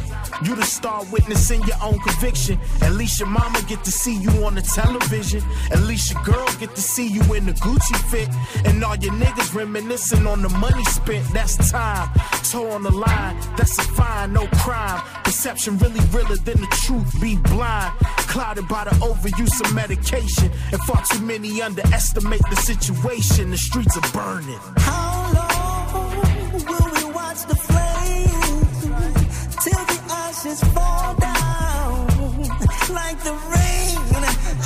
[0.43, 2.59] You the star witnessing your own conviction.
[2.81, 5.41] At least your mama get to see you on the television.
[5.71, 8.29] At least your girl get to see you in the Gucci fit.
[8.65, 11.25] And all your niggas reminiscing on the money spent.
[11.33, 12.09] That's time.
[12.51, 13.35] Toe on the line.
[13.57, 15.01] That's a fine, no crime.
[15.23, 17.21] Perception really realer than the truth.
[17.21, 17.93] Be blind.
[18.33, 20.51] Clouded by the overuse of medication.
[20.71, 23.51] And far too many underestimate the situation.
[23.51, 24.59] The streets are burning.
[24.77, 28.81] How long will we watch the flames
[29.63, 32.07] till the ashes fall down
[32.89, 33.92] like the rain?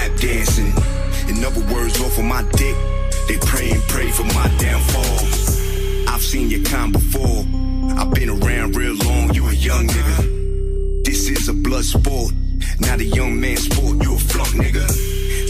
[0.00, 0.72] lap dancing.
[1.28, 2.76] In other words, off of my dick.
[3.28, 5.18] They pray and pray for my downfall.
[6.08, 7.44] I've seen your kind before.
[7.98, 11.04] I've been around real long, you a young nigga.
[11.04, 12.32] This is a blood sport,
[12.80, 14.02] not a young man sport.
[14.02, 14.86] You a flunk nigga.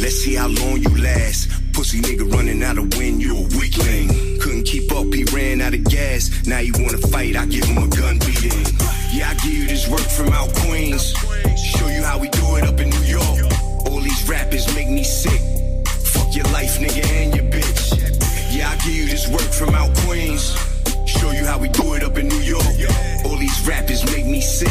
[0.03, 1.49] Let's see how long you last.
[1.73, 4.09] Pussy nigga running out of wind, you a weakling.
[4.41, 6.23] Couldn't keep up, he ran out of gas.
[6.47, 8.67] Now you wanna fight, I give him a gun beating.
[9.13, 11.15] Yeah, I give you this work from out Queens.
[11.73, 13.50] Show you how we do it up in New York.
[14.31, 15.41] Rappers make me sick.
[16.15, 18.55] Fuck your life, nigga, and your bitch.
[18.55, 20.55] Yeah, I give you this work from out Queens.
[21.05, 22.65] Show you how we do it up in New York.
[23.25, 24.69] All these rappers make me sick.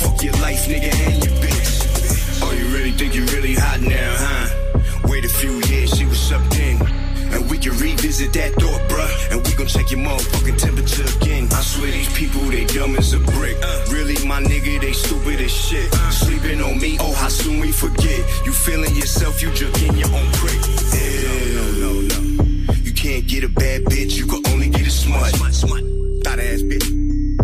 [0.00, 2.40] Fuck your life, nigga, and your bitch.
[2.42, 5.08] Oh, you really think you really hot now, huh?
[5.10, 6.42] Wait a few years, see what's up
[7.78, 9.32] revisit that thought, bruh.
[9.32, 11.48] And we gon' check your motherfucking temperature again.
[11.52, 13.56] I swear these people, they dumb as a brick.
[13.90, 15.92] Really, my nigga, they stupid as shit.
[16.10, 18.20] Sleeping on me, oh, how soon we forget.
[18.44, 20.60] You feeling yourself, you jerking your own prick.
[20.94, 21.50] Yeah.
[21.56, 22.74] No, no, no.
[22.82, 25.34] You can't get a bad bitch, you can only get a smut.
[25.34, 25.84] Smut, smut.
[26.24, 26.88] Thought ass bitch.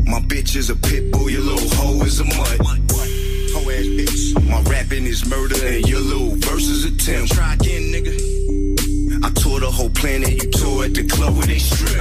[0.06, 2.58] My bitch is a pit bull, your little hoe is a mutt.
[2.60, 4.48] Hoe ass bitch.
[4.48, 7.28] My rapping is murder and your little verse is a temp.
[7.28, 8.25] Try again, nigga.
[9.26, 11.98] I tore the whole planet, you tore at the club where they strip.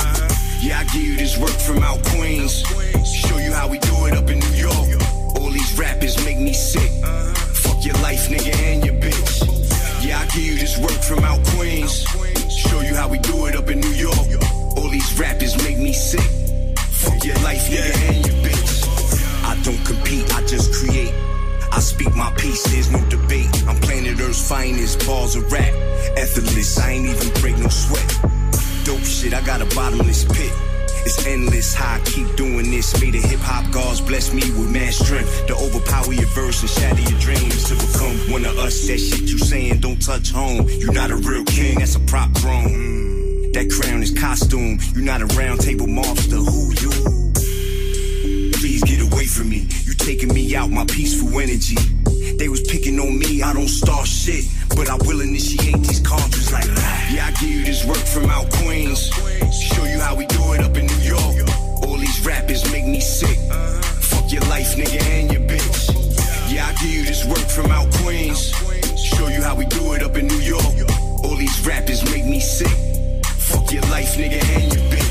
[0.62, 2.62] Yeah, I give you this work from out Queens.
[3.02, 5.02] Show you how we do it up in New York.
[5.34, 6.92] All these rappers make me sick.
[7.66, 9.42] Fuck your life, nigga, and your bitch.
[10.06, 12.06] Yeah, I give you this work from out Queens.
[12.48, 14.30] Show you how we do it up in New York.
[14.78, 16.30] All these rappers make me sick.
[16.78, 18.86] Fuck your life, nigga, and your bitch.
[19.50, 21.25] I don't compete, I just create.
[21.76, 23.52] I speak my piece, there's no debate.
[23.68, 25.74] I'm planet Earth's finest, balls of rap.
[26.16, 28.08] Effortless, I ain't even break no sweat.
[28.86, 30.54] Dope shit, I got a bottomless pit.
[31.06, 33.00] It's endless how I keep doing this.
[33.02, 36.70] May the hip hop gods bless me with mad strength to overpower your verse and
[36.70, 38.88] shatter your dreams to become one of us.
[38.88, 40.70] That shit you saying don't touch home.
[40.80, 43.52] You're not a real king, that's a prop throne.
[43.52, 44.80] That crown is costume.
[44.94, 46.40] You're not a round table mobster.
[46.40, 47.25] Who you?
[50.06, 51.76] Taking me out my peaceful energy.
[52.38, 54.46] They was picking on me, I don't start shit.
[54.76, 56.68] But I will initiate these cultures like
[57.10, 59.10] Yeah, I give you this work from out Queens.
[59.74, 61.50] Show you how we do it up in New York.
[61.82, 63.38] All these rappers make me sick.
[64.12, 65.90] Fuck your life, nigga, and your bitch.
[66.54, 68.54] Yeah, I give you this work from out Queens.
[68.96, 70.76] Show you how we do it up in New York.
[71.24, 72.78] All these rappers make me sick.
[73.26, 75.05] Fuck your life, nigga, and your bitch.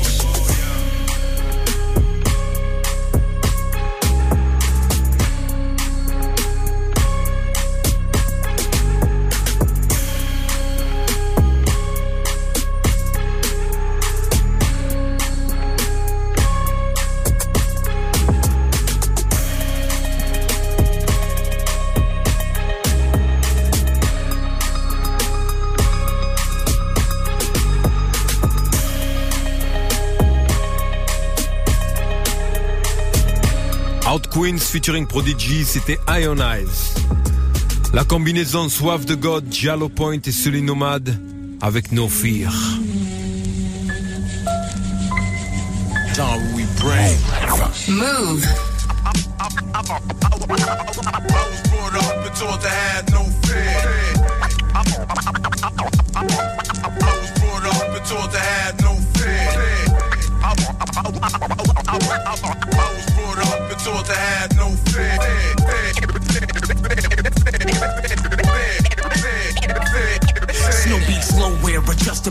[34.35, 36.93] Queens featuring Prodigy, c'était Ion Eyes.
[37.93, 41.17] La combinaison Soif de God, Giallo Point et Sully Nomade
[41.61, 42.51] avec No Fear.
[47.87, 48.45] Move.
[48.97, 49.07] I
[51.13, 51.95] was brought
[57.65, 58.84] up and taught to have no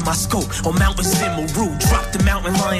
[0.04, 0.66] my scope.
[0.66, 1.04] On Mount the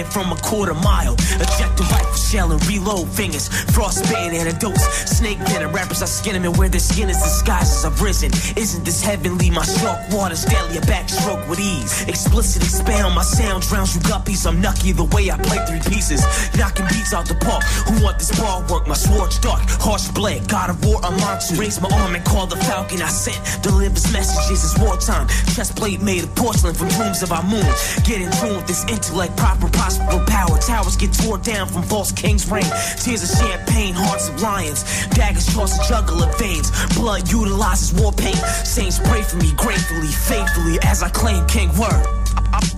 [0.06, 1.14] from a quarter mile.
[1.14, 3.48] Eject the rifle shell and reload fingers.
[3.72, 5.72] Frostbite antidotes, snake venom.
[5.72, 7.84] Rappers I skin them and wear their skin as disguises.
[7.84, 8.30] I've risen.
[8.56, 9.50] Isn't this heavenly?
[9.50, 12.06] My shark water's daily a backstroke with ease.
[12.08, 14.46] Explicit expand my sound drowns you guppies.
[14.46, 16.22] I'm nucky the way I play three pieces.
[16.56, 17.64] Knocking beats out the park.
[17.88, 18.86] Who want this bar work?
[18.86, 20.48] My sword's dark, harsh blade.
[20.48, 21.14] God of war, I'm.
[21.56, 23.62] Raise my arm and call the falcon I sent.
[23.62, 25.26] Delivers messages, it's wartime.
[25.54, 27.64] Chest plate made of porcelain from tombs of our moon.
[28.04, 29.68] Get in tune with this intellect, proper,
[29.98, 30.58] prosperous power.
[30.58, 32.64] Towers get torn down from false king's reign.
[32.98, 34.84] Tears of champagne, hearts of lions.
[35.08, 36.70] Daggers a juggle of veins.
[36.94, 38.36] Blood utilizes war paint.
[38.36, 42.06] Saints pray for me gratefully, faithfully, as I claim king word.
[42.52, 42.74] I was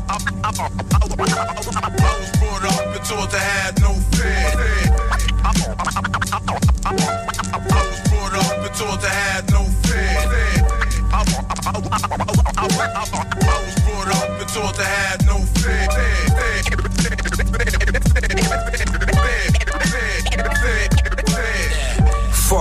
[2.38, 4.52] brought up and taught to have no fear.
[5.44, 5.52] I
[7.82, 10.06] was brought up and taught to have no fear.
[11.08, 11.22] I
[13.64, 15.36] was brought up and taught to have no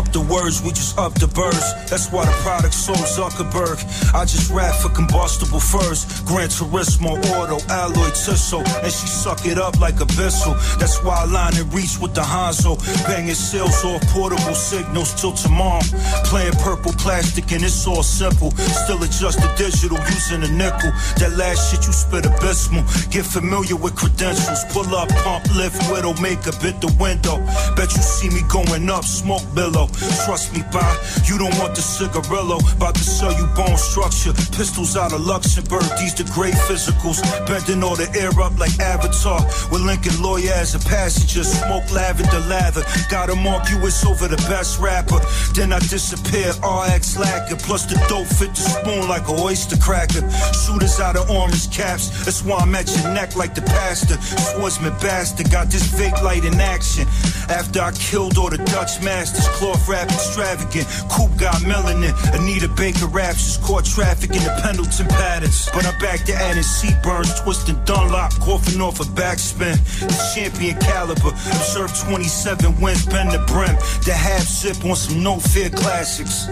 [0.05, 1.73] Fuck the words, we just up the birds.
[1.89, 3.79] That's why the product sold Zuckerberg.
[4.13, 6.05] I just rap for combustible furs.
[6.21, 8.67] Gran Turismo, auto, alloy, Tissot.
[8.83, 10.53] And she suck it up like a vessel.
[10.79, 12.77] That's why I line and reach with the Hanzo.
[13.07, 15.81] Banging sales off portable signals till tomorrow.
[16.25, 18.51] Playing purple plastic and it's all simple.
[18.85, 20.91] Still adjust the digital using a nickel.
[21.17, 22.83] That last shit you spit abysmal.
[23.09, 24.65] Get familiar with credentials.
[24.69, 27.41] Pull up, pump, lift, widow, makeup, hit the window.
[27.75, 29.87] Bet you see me going up, smoke billow.
[30.25, 30.97] Trust me, bye.
[31.25, 32.57] You don't want the cigarillo.
[32.75, 34.33] About to sell you bone structure.
[34.55, 35.85] Pistols out of Luxembourg.
[35.99, 37.21] These the great physicals.
[37.47, 39.41] Bending all the air up like Avatar.
[39.71, 41.43] With Lincoln Lawyer as a passenger.
[41.43, 42.83] Smoke lavender lather.
[43.09, 45.19] Gotta mark you as over the best rapper.
[45.53, 46.51] Then I disappear.
[46.63, 47.55] RX lacquer.
[47.57, 50.23] Plus the dope fit the spoon like a oyster cracker.
[50.53, 52.09] Shooters out of orange caps.
[52.25, 54.19] That's why I'm at your neck like the pastor.
[54.21, 55.51] Swordsman bastard.
[55.51, 57.07] Got this fake light in action.
[57.49, 59.47] After I killed all the Dutch masters.
[59.57, 60.87] Cloth rap extravagant.
[61.09, 62.13] Coop got melanin.
[62.33, 63.45] Anita Baker raps.
[63.45, 65.69] Just caught traffic in the Pendleton patterns.
[65.73, 67.33] But I'm back to adding seat burns.
[67.41, 68.33] Twisting Dunlop.
[68.39, 69.77] Coughing off a backspin.
[70.03, 71.29] It's champion caliber.
[71.29, 73.05] Observe 27 wins.
[73.05, 73.75] Bend the brim.
[74.05, 76.47] The half sip on some no fear classics.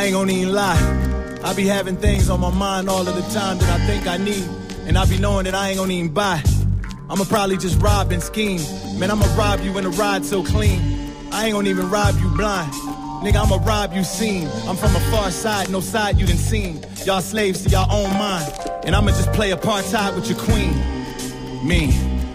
[0.00, 1.38] I ain't gonna even lie.
[1.44, 4.16] I be having things on my mind all of the time that I think I
[4.16, 4.48] need.
[4.86, 6.42] And I be knowing that I ain't gonna even buy.
[7.10, 8.62] I'ma probably just rob and scheme.
[8.98, 10.80] Man, I'ma rob you in a ride so clean.
[11.32, 12.72] I ain't gonna even rob you blind.
[13.22, 14.48] Nigga, I'ma rob you seen.
[14.66, 16.82] I'm from a far side, no side you done seen.
[17.04, 18.50] Y'all slaves to y'all own mind.
[18.86, 20.72] And I'ma just play apartheid with your queen.
[21.62, 21.92] Me,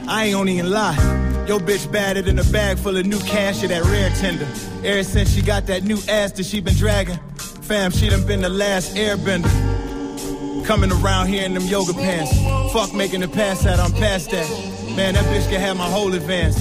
[0.07, 0.93] I ain't gonna even lie.
[1.47, 4.47] Yo bitch batted in a bag full of new cash at that rare tender.
[4.88, 7.20] Ever since she got that new ass that she been dragging.
[7.66, 9.49] Fam, she done been the last airbender.
[10.68, 12.32] Coming around here in them yoga pants.
[12.72, 14.47] Fuck making the pass out, I'm past that.
[14.95, 16.57] Man, that bitch can have my whole advance.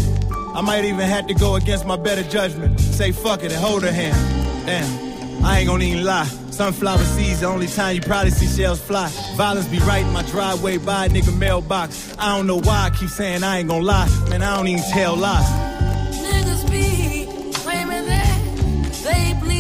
[0.55, 2.81] I might even have to go against my better judgment.
[2.81, 4.17] Say fuck it and hold her hand.
[4.65, 6.25] Damn, I ain't gonna even lie.
[6.51, 9.11] Sunflower seeds, the only time you probably see shells fly.
[9.37, 12.15] Violence be right in my driveway by a nigga mailbox.
[12.19, 14.09] I don't know why I keep saying I ain't gonna lie.
[14.31, 15.45] Man, I don't even tell lies.
[16.17, 18.41] Niggas be claiming that
[19.05, 19.54] they bleed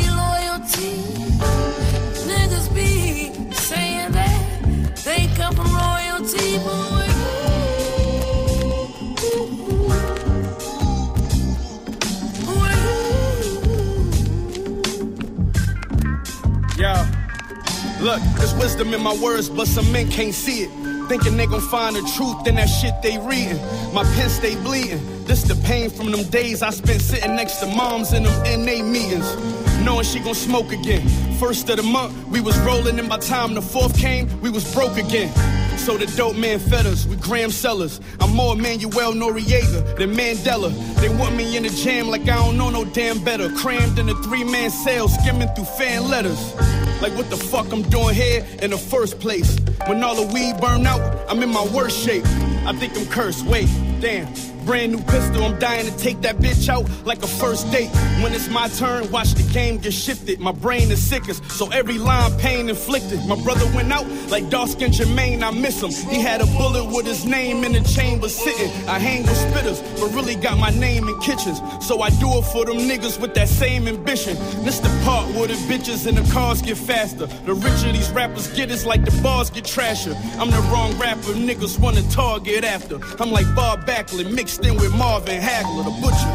[18.01, 20.70] look, there's wisdom in my words, but some men can't see it.
[21.09, 23.59] Thinking they gon' find the truth in that shit they reading.
[23.93, 25.24] My pen stay bleeding.
[25.24, 28.82] This the pain from them days I spent sitting next to moms in them NA
[28.82, 29.37] meetings.
[29.85, 31.07] Knowing she gon' smoke again.
[31.39, 34.64] First of the month, we was rolling, and by time the fourth came, we was
[34.72, 35.32] broke again.
[35.79, 38.01] So the dope man fed us with Graham sellers.
[38.20, 40.72] I'm more Manuel Noriega than Mandela.
[40.97, 43.51] They want me in the jam like I don't know no damn better.
[43.51, 46.55] Crammed in a three man cell, skimming through fan letters.
[47.03, 49.59] Like what the fuck I'm doing here in the first place.
[49.87, 52.25] When all the weed burn out, I'm in my worst shape.
[52.66, 53.45] I think I'm cursed.
[53.45, 53.68] Wait,
[54.01, 54.54] damn.
[54.65, 57.91] Brand new pistol, I'm dying to take that bitch out like a first date.
[58.23, 60.41] When it's my turn, watch the game get shifted.
[60.41, 63.25] My brain is sickest, so every line pain inflicted.
[63.27, 65.91] My brother went out like Dawson Jermaine, I miss him.
[66.11, 68.71] He had a bullet with his name in the chamber sitting.
[68.89, 71.61] I hang with spitters, but really got my name in kitchens.
[71.87, 74.37] So I do it for them niggas with that same ambition.
[74.65, 77.27] This the part where the bitches and the cars get faster.
[77.27, 80.15] The richer these rappers get, it's like the bars get trasher.
[80.39, 82.99] I'm the wrong rapper, niggas wanna target after.
[83.21, 86.33] I'm like Bob Backlund mixed in with Marvin Hagler, the butcher.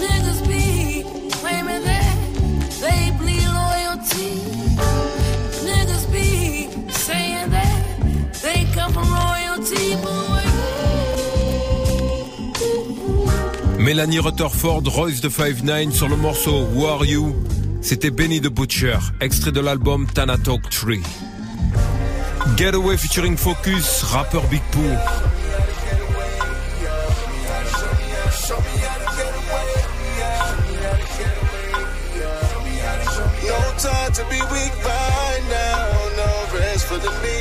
[0.00, 1.02] Niggas be
[1.32, 2.16] claiming that
[2.80, 4.40] they bleed loyalty.
[5.66, 10.40] Niggas be saying that they come from royalty, boy.
[13.78, 17.34] Mélanie Rutherford, Royce de 5-9 sur le morceau Who Are You?
[17.82, 20.96] C'était Benny the Butcher, extrait de l'album Tana Talk 3.
[22.56, 25.49] Getaway featuring Focus, rappeur Big Pooh.
[34.14, 35.86] To be weak right now.
[36.16, 37.39] No rest for the meek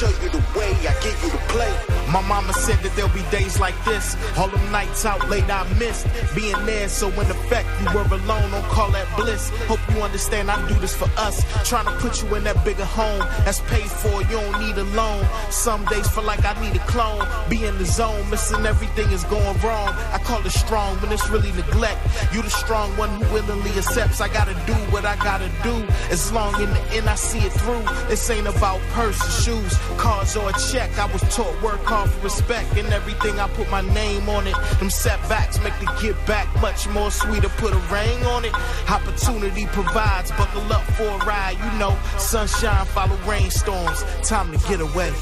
[0.00, 2.00] show you the way, I give you the play.
[2.10, 4.16] My mama said that there'll be days like this.
[4.36, 6.88] All them nights out late I missed being there.
[6.88, 8.50] So in effect, you were alone.
[8.50, 9.50] Don't call that bliss.
[9.68, 11.44] Hope you understand I do this for us.
[11.68, 14.22] Trying to put you in that bigger home that's paid for.
[14.22, 15.24] You don't need a loan.
[15.50, 17.22] Some days feel like I need a clone.
[17.48, 19.88] Be in the zone, missing everything is going wrong.
[20.12, 22.00] I call it strong when it's really neglect.
[22.32, 24.20] You the strong one who willingly accepts.
[24.20, 25.76] I gotta do what I gotta do.
[26.10, 27.84] As long in the end I see it through.
[28.08, 30.98] This ain't about purse or shoes, cars or a check.
[30.98, 33.38] I was taught work hard for respect and everything.
[33.38, 34.54] I put my name on it.
[34.78, 37.48] Them setbacks make the get back much more sweeter.
[37.58, 38.54] Put a ring on it.
[38.88, 40.30] Opportunity provides.
[40.32, 41.56] Buckle up for a ride.
[41.58, 44.02] You know, sunshine follow rainstorms.
[44.22, 45.12] Time to get away.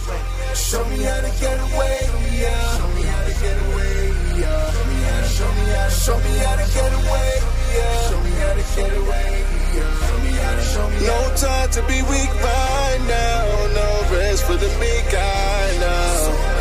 [0.54, 1.98] Show me how to get away,
[2.32, 2.76] yeah.
[2.76, 5.28] Show me how to get away, yeah.
[5.28, 7.30] Show me how to, show me how to get away,
[7.74, 8.08] yeah.
[8.08, 9.57] Show me how to get away, yeah.
[10.76, 13.44] No time to be weak right now.
[13.74, 16.58] No rest for the meek, I know.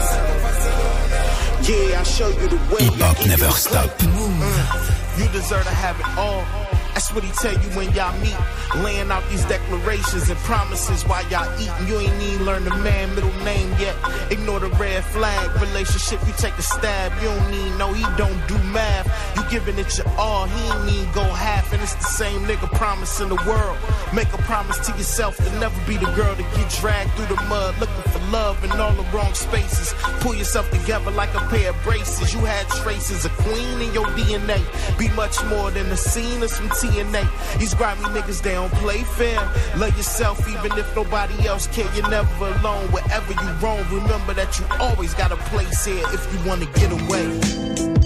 [1.67, 2.83] Yeah, I show you the way.
[2.83, 3.89] Hip hop never stop.
[3.99, 6.66] Mm, you deserve to have it all.
[7.07, 8.35] That's what he tell you when y'all meet.
[8.83, 11.87] Laying out these declarations and promises while y'all eating.
[11.87, 13.95] You ain't even learn the man middle name yet.
[14.29, 16.19] Ignore the red flag relationship.
[16.27, 17.13] You take a stab.
[17.21, 19.07] You don't need no, he don't do math.
[19.37, 20.47] You giving it your all.
[20.47, 21.71] He ain't even go half.
[21.71, 23.77] And it's the same nigga promising the world.
[24.13, 27.41] Make a promise to yourself to never be the girl to get dragged through the
[27.43, 27.79] mud.
[27.79, 29.95] Looking for love in all the wrong spaces.
[30.19, 32.33] Pull yourself together like a pair of braces.
[32.33, 34.59] You had traces of queen in your DNA.
[34.99, 36.67] Be much more than a scene of some
[36.97, 37.59] TNA.
[37.59, 39.39] These grimy niggas, they don't play fair.
[39.77, 41.89] Love yourself even if nobody else care.
[41.95, 42.87] You're never alone.
[42.91, 46.79] Wherever you roam, remember that you always got a place here if you want to
[46.79, 47.96] get away.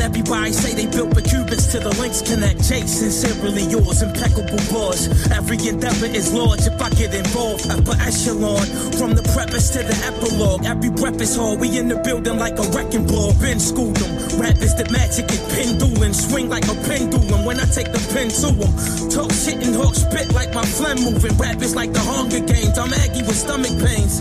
[0.00, 2.64] Everybody say they built the Cubans to the links connect.
[2.64, 5.12] Jason, sincerely yours, impeccable bars.
[5.30, 7.68] Every endeavor is large if I get involved.
[7.68, 8.64] Upper echelon,
[8.96, 10.64] from the preface to the epilogue.
[10.64, 11.60] Every breath is hard.
[11.60, 13.34] We in the building like a wrecking ball.
[13.40, 14.40] Been schooled them.
[14.40, 16.12] Rappers that magic it pendulum.
[16.14, 18.72] Swing like a pendulum when I take the pen to them.
[19.12, 21.36] Talk shit and hawk spit like my phlegm moving.
[21.36, 22.78] Rappers like the Hunger Games.
[22.78, 24.18] I'm Aggie with stomach pains.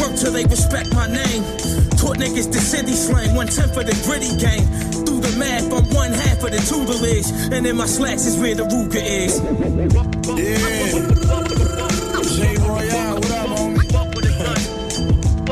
[0.00, 1.42] Work till they respect my name.
[1.98, 4.87] Taught niggas the city slang, one tenth of the gritty game.
[5.20, 7.52] The math, I'm one half of the tutelage.
[7.52, 9.40] And in my slacks is where the Ruger is.
[10.38, 10.68] Yeah.
[12.36, 13.88] Jay Royale, what up, homie?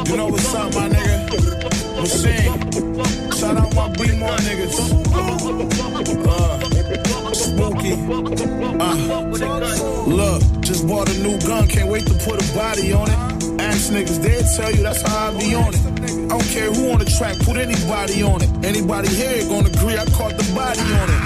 [0.09, 1.17] You know what's up, my nigga?
[1.97, 2.53] Machine.
[3.33, 4.79] Shout out my B-More niggas.
[5.13, 5.37] Uh,
[7.35, 7.93] spooky.
[8.79, 8.95] Uh,
[10.07, 13.61] look, just bought a new gun, can't wait to put a body on it.
[13.61, 15.96] Ask niggas, they'll tell you that's how I be on it.
[16.37, 18.51] Don't care who on the track, put anybody on it.
[18.63, 21.21] Anybody here gonna agree I caught the body on it.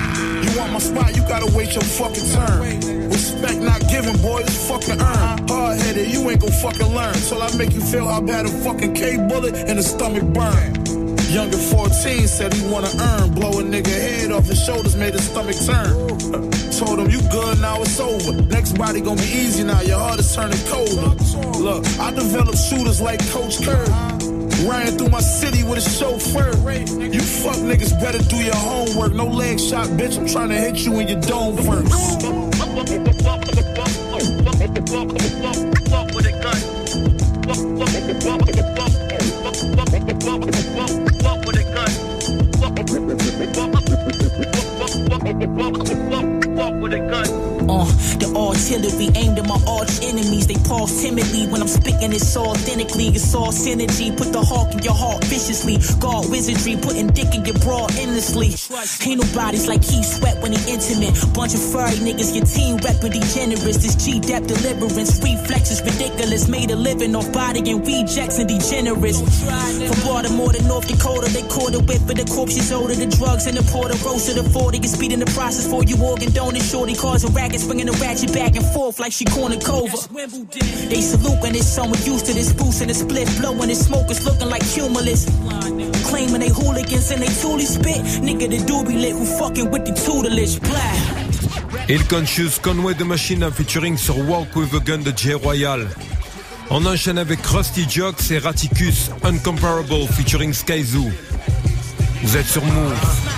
[0.46, 3.10] You want my spot, you gotta wait your fucking turn.
[3.10, 5.50] Respect not given, boy, it's fucking earned.
[5.50, 7.12] Hard headed, you ain't gon' fucking learn.
[7.26, 10.78] Till I make you feel how bad a fucking K bullet and the stomach burn.
[11.34, 13.34] Younger 14 said he wanna earn.
[13.34, 15.90] Blow a nigga head off his shoulders, made his stomach turn.
[16.78, 18.30] Told him you good, now it's over.
[18.42, 21.10] Next body gonna be easy now, your heart is turning colder.
[21.58, 24.09] Look, I develop shooters like Coach Curry.
[24.66, 26.50] Riding through my city with a chauffeur.
[27.00, 29.14] You fuck niggas better do your homework.
[29.14, 30.18] No leg shot, bitch.
[30.18, 32.22] I'm trying to hit you in your dome first.
[35.90, 36.60] Walk with a gun.
[48.50, 50.46] Artillery aimed at my arch enemies.
[50.46, 53.08] They pause timidly when I'm spitting it so authentically.
[53.08, 54.16] It's all synergy.
[54.16, 55.78] Put the hawk in your heart viciously.
[56.00, 58.52] Guard wizardry, putting dick in your bra endlessly.
[59.06, 61.14] Ain't nobody's like he Sweat when he intimate.
[61.32, 63.78] Bunch of furry niggas, your team rep with degenerates.
[63.78, 66.48] This G depth deliverance, reflexes ridiculous.
[66.48, 69.20] Made a living off body and rejects and degenerates.
[69.20, 72.94] From Baltimore to North Dakota, they caught a whip for the corpses older.
[72.94, 74.78] The drugs and the porter, roast to the 40.
[74.80, 76.68] Get speed in the process for you organ donors.
[76.68, 79.98] Shorty cars and rackets, bringing the ratchet back and forth like she cornucova.
[80.88, 83.28] They salute when it's someone used to this boost and the split.
[83.38, 85.26] Blowing the smoke is looking like cumulus.
[86.08, 88.00] Claiming they hooligans and they toolie spit.
[88.26, 90.58] Nigga, the doobie lit who fucking with the tutelage.
[90.60, 91.88] Blah.
[91.88, 95.86] Il Conscious Conway the Machine en featuring sur Walk with a Gun de Jay Royal.
[96.70, 101.10] On enchaîne avec Rusty Jocks et Raticus Uncomparable featuring Sky Zoo.
[102.22, 103.29] Vous êtes sur Move.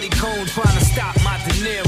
[0.00, 1.84] Mighty cone trying to stop my dinero.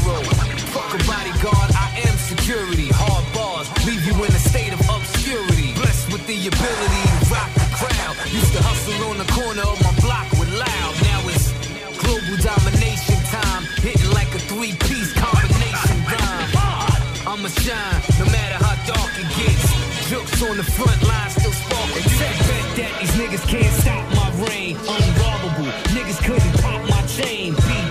[0.68, 2.88] Fuck a bodyguard, I am security.
[2.92, 5.72] Hard bars, leave you in a state of obscurity.
[5.72, 8.14] Blessed with the ability to rock the crowd.
[8.28, 10.92] Used to hustle on the corner of my block with loud.
[11.08, 11.56] Now it's
[12.04, 16.52] global domination time, hitting like a three-piece combination rhyme.
[17.24, 19.64] I'ma shine, no matter how dark it gets.
[20.12, 22.04] Jokes on the front line still sparking.
[22.20, 24.76] Tech bet that these niggas can't stop my reign.
[24.84, 27.54] Unguardable, niggas couldn't pop my chain.
[27.54, 27.82] BK,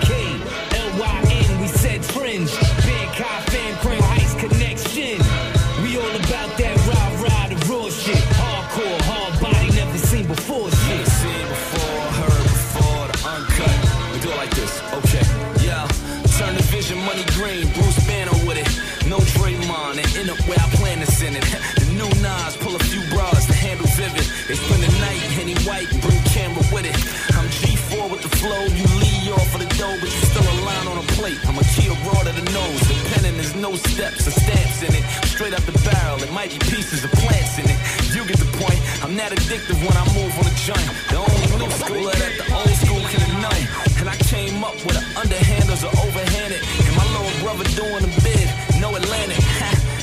[33.92, 35.04] steps or stamps in it.
[35.28, 37.78] Straight up the barrel, it might be pieces of plants in it.
[38.16, 40.88] You get the point, I'm not addictive when I move on a joint.
[41.12, 43.62] The only new schooler that the old school can known.
[44.00, 46.60] And I came up with an underhanders or overhanded.
[46.88, 48.48] And my little brother doing a bid,
[48.80, 49.44] no Atlantic.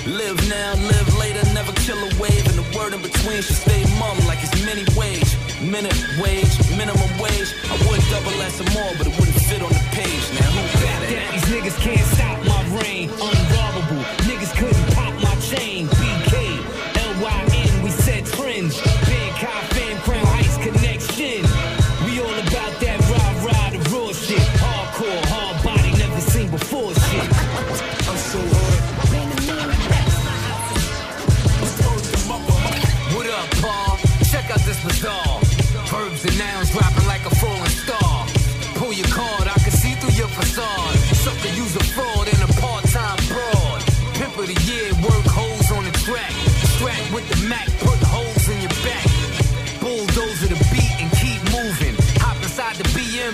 [0.05, 2.45] Live now, live later, never kill a wave.
[2.45, 5.33] And the word in between should stay mum like it's mini wage.
[5.59, 7.51] Minute wage, minimum wage.
[7.67, 10.23] I would double that some more, but it wouldn't fit on the page.
[10.38, 10.38] Now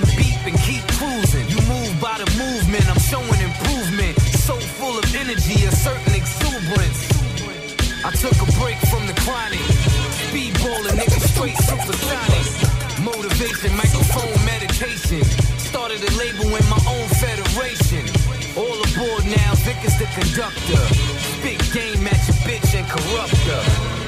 [0.05, 1.47] the and keep cruising.
[1.49, 4.13] You move by the movement, I'm showing improvement.
[4.45, 7.01] So full of energy, a certain exuberance.
[8.05, 9.65] I took a break from the chronic.
[10.29, 12.45] Speedballing, nigga, straight supersonic.
[13.01, 15.23] Motivation, microphone meditation.
[15.57, 18.05] Started a label in my own federation.
[18.55, 20.81] All aboard now, Vic is the conductor.
[21.41, 24.04] Big game at bitch and corrupter.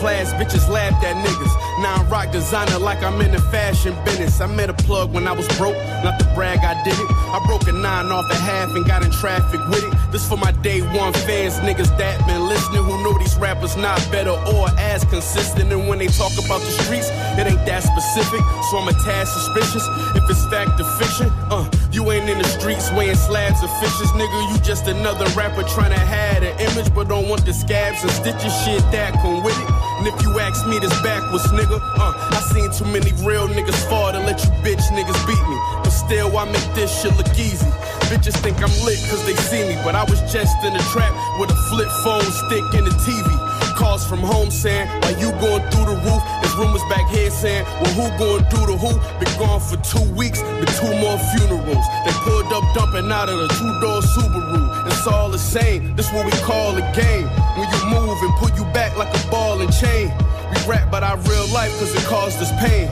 [0.00, 1.82] Class, bitches laughed at niggas.
[1.82, 4.40] Now I'm rock designer like I'm in the fashion business.
[4.40, 7.10] I met a plug when I was broke, not to brag, I did it.
[7.36, 9.92] I broke a nine off a half and got in traffic with it.
[10.10, 14.00] This for my day one fans, niggas that been listening who know these rappers not
[14.10, 15.70] better or as consistent.
[15.70, 18.40] And when they talk about the streets, it ain't that specific.
[18.70, 19.84] So I'm a tad suspicious
[20.16, 21.28] if it's fact or fiction.
[21.52, 24.38] Uh, you ain't in the streets weighing slabs of fishes, nigga.
[24.52, 28.10] You just another rapper trying to hide an image, but don't want the scabs and
[28.10, 29.89] stitches shit that come with it.
[30.00, 33.76] And if you ask me this backwards, nigga, uh, I seen too many real niggas
[33.84, 35.58] fall to let you bitch niggas beat me.
[35.84, 37.68] But still, I make this shit look easy.
[38.08, 41.12] Bitches think I'm lit cause they see me, but I was just in the trap
[41.38, 43.28] with a flip phone stick and a TV.
[43.76, 46.22] Calls from home saying, Why you going through the roof?
[46.40, 48.96] There's rumors back here saying, Well, who going through the who?
[49.20, 51.84] Been gone for two weeks, been two more funerals.
[52.08, 54.69] They pulled up dumping out of the two door Subaru.
[55.00, 57.24] It's all the same, this what we call a game.
[57.56, 60.12] When you move and put you back like a ball and chain.
[60.52, 62.84] We rap about our real life cause it caused us pain.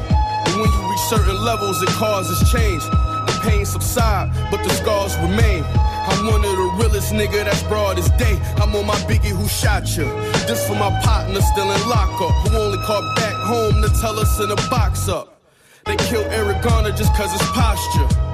[0.49, 2.83] And when you reach certain levels, it causes change.
[2.83, 5.63] The pain subside, but the scars remain.
[6.09, 8.41] I'm one of the realest nigga that's broad as day.
[8.57, 10.09] I'm on my biggie who shot you.
[10.49, 14.41] This for my partner still in lockup, who only called back home to tell us
[14.41, 15.43] in a box up.
[15.85, 18.28] They killed Eric Garner just cause his posture.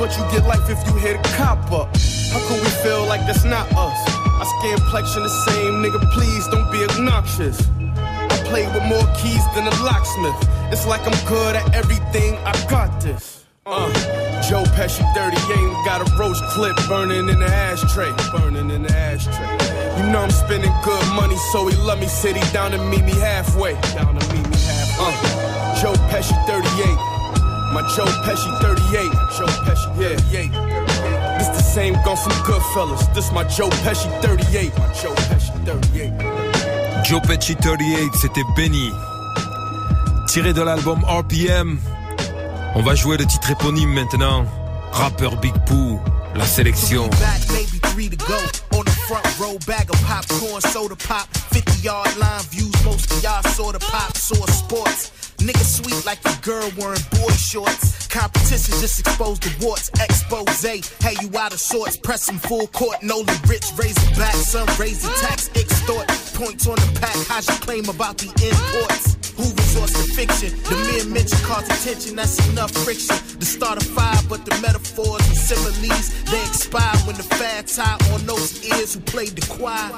[0.00, 1.94] But you get life if you hit a cop up.
[2.32, 4.00] How can we feel like that's not us?
[4.40, 6.00] I skin plexion the same, nigga.
[6.12, 7.68] Please don't be obnoxious.
[8.00, 10.40] I play with more keys than a locksmith.
[10.72, 12.38] It's like I'm good at everything.
[12.46, 13.44] I got this.
[13.66, 13.92] Uh,
[14.48, 15.36] Joe Pesci 38
[15.84, 18.10] got a roach clip burning in the ashtray.
[18.32, 20.00] Burning in the ashtray.
[20.00, 22.06] You know I'm spending good money, so he love me.
[22.06, 23.74] He down to meet me halfway.
[23.92, 25.12] Down to meet me halfway.
[25.12, 27.19] Uh, Joe Pesci 38.
[27.72, 29.12] My Joe Pesci 38.
[29.38, 30.50] Joe Pesci 38.
[31.38, 33.14] This the same gun from Goodfellas.
[33.14, 34.76] This my Joe Pesci 38.
[34.76, 37.04] My Joe Pesci 38.
[37.04, 38.90] Joe Pesci 38, c'était Benny.
[40.26, 41.78] Tiré de l'album RPM.
[42.74, 44.44] On va jouer le titre éponyme maintenant.
[44.92, 46.00] Rappeur Big Pooh,
[46.34, 47.08] la sélection.
[49.10, 51.26] Front row, bag of popcorn, soda pop.
[51.52, 55.09] 50 yard line views, most of y'all saw the pop, saw sports.
[55.50, 58.06] Nigga sweet like a girl wearing boy shorts.
[58.06, 59.88] Competition just exposed the warts.
[60.00, 60.80] Expose, hey,
[61.20, 61.96] you out of sorts.
[61.96, 63.02] Press them full court.
[63.02, 64.34] Nolan rich, raise the back.
[64.34, 66.06] Some raise the tax, extort.
[66.34, 67.16] Points on the pack.
[67.26, 69.19] How's your claim about the imports?
[69.40, 70.52] Who resorts to fiction?
[70.68, 73.16] The mere mention cause attention, that's enough friction.
[73.38, 77.96] The start of fire, but the metaphors and similes, they expire when the fat tie
[78.12, 79.88] on those ears who played the choir.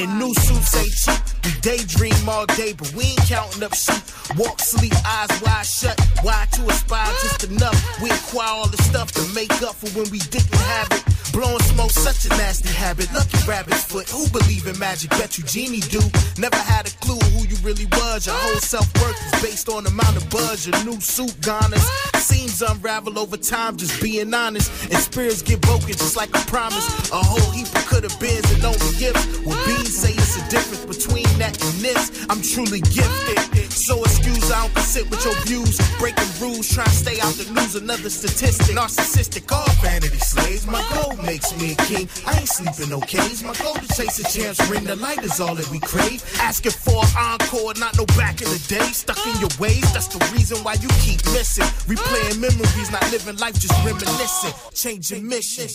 [0.00, 1.20] And new suits ain't cheap.
[1.44, 4.00] We daydream all day, but we ain't counting up sheep.
[4.38, 6.00] Walk, sleep, eyes wide shut.
[6.22, 7.76] Why to aspire just enough?
[8.00, 11.04] We acquire all the stuff to make up for when we didn't have it.
[11.36, 13.12] Blowing smoke, such a nasty habit.
[13.12, 14.08] Lucky rabbit's foot.
[14.08, 15.10] Who believe in magic?
[15.10, 16.00] Bet you Genie do.
[16.38, 18.26] Never had a clue who you really was.
[18.26, 22.15] Your whole self worth is based on the amount of buzz your new suit garners.
[22.26, 24.68] Seems unravel over time, just being honest.
[24.90, 26.86] And spirits get broken just like a promise.
[27.12, 29.46] A whole heap of could have beens and only gifts.
[29.46, 32.26] Well, beans say it's a difference between that and this.
[32.28, 33.38] I'm truly gifted.
[33.70, 35.78] So excuse, I don't consent with your views.
[36.00, 37.76] Breaking rules, trying to stay out the news.
[37.76, 38.74] Another statistic.
[38.74, 40.66] Narcissistic, all vanity slaves.
[40.66, 42.08] My goal makes me a king.
[42.26, 43.44] I ain't sleeping no caves.
[43.44, 46.24] My goal to chase a chance, ring the light is all that we crave.
[46.40, 48.90] Asking for an encore, not no back in the day.
[48.90, 51.70] Stuck in your ways, that's the reason why you keep missing.
[52.16, 54.52] Replaying memories, not living life, just reminiscing.
[54.72, 55.68] Changing mission.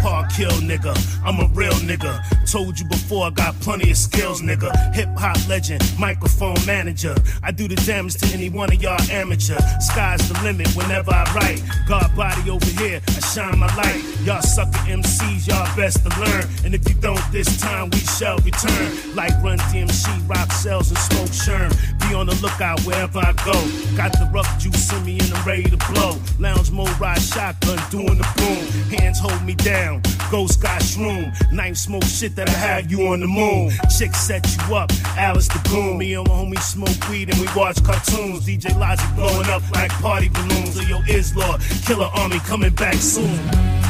[0.00, 0.94] Park Hill nigga,
[1.24, 2.20] I'm a real nigga.
[2.50, 4.70] Told you before I got plenty of skills, nigga.
[4.94, 7.14] Hip hop legend, microphone manager.
[7.42, 9.58] I do the damage to any one of y'all amateur.
[9.80, 11.62] Sky's the limit whenever I write.
[11.88, 14.02] God body over here, I shine my light.
[14.24, 16.44] Y'all sucker MCs, y'all best to learn.
[16.64, 19.14] And if you don't this time, we shall return.
[19.14, 21.70] Like Run DMC, rock cells and smoke sherm.
[22.00, 23.56] Be on the lookout wherever I go.
[23.96, 26.16] Got the rough juice in me and I'm ready to blow.
[26.38, 28.98] Lounge mode, ride shotgun, doing the boom.
[28.98, 30.02] Hands hold me down.
[30.30, 31.32] Ghost got shroom.
[31.52, 33.70] Knife smoke shit that'll have you on the moon.
[33.96, 34.90] Chick set you up.
[35.16, 35.98] Alice the Goon.
[35.98, 38.46] Me and my homie smoke weed and we watch cartoons.
[38.46, 40.78] DJ Logic blowing up like party balloons.
[40.78, 41.60] Or yo, Islord.
[41.84, 43.81] Killarmy coming back soon.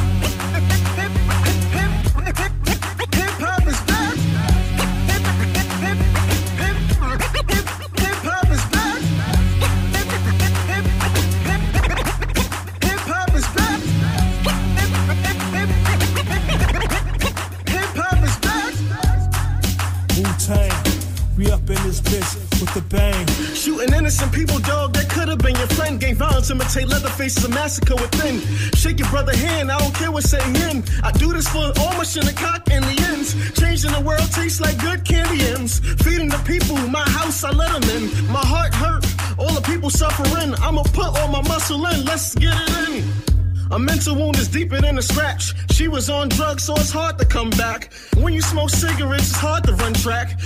[24.13, 25.99] Innocent people, dog, that could have been your friend.
[25.99, 28.41] Gang violence, imitate leather faces, a massacre within.
[28.75, 30.83] Shake your brother hand, I don't care what's saying in.
[31.03, 33.33] I do this for all my cock and the ends.
[33.59, 35.79] Changing the world tastes like good candy M's.
[36.03, 38.31] Feeding the people, my house, I let them in.
[38.31, 39.03] My heart hurt,
[39.39, 40.53] all the people suffering.
[40.61, 43.32] I'ma put all my muscle in, let's get it in.
[43.73, 45.51] A mental wound is deeper than a scratch.
[45.71, 47.91] She was on drugs, so it's hard to come back.
[48.17, 50.39] When you smoke cigarettes, it's hard to run track.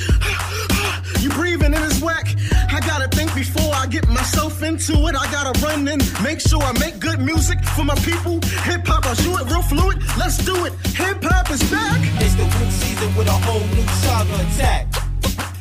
[1.20, 2.34] you breathing in is whack.
[2.72, 5.16] I gotta think before I get myself into it.
[5.18, 8.40] I gotta run in, make sure I make good music for my people.
[8.64, 9.98] Hip hop, I'll do it real fluid.
[10.18, 10.72] Let's do it.
[10.96, 12.00] Hip hop is back.
[12.24, 14.88] It's the winter season with a whole new saga attack.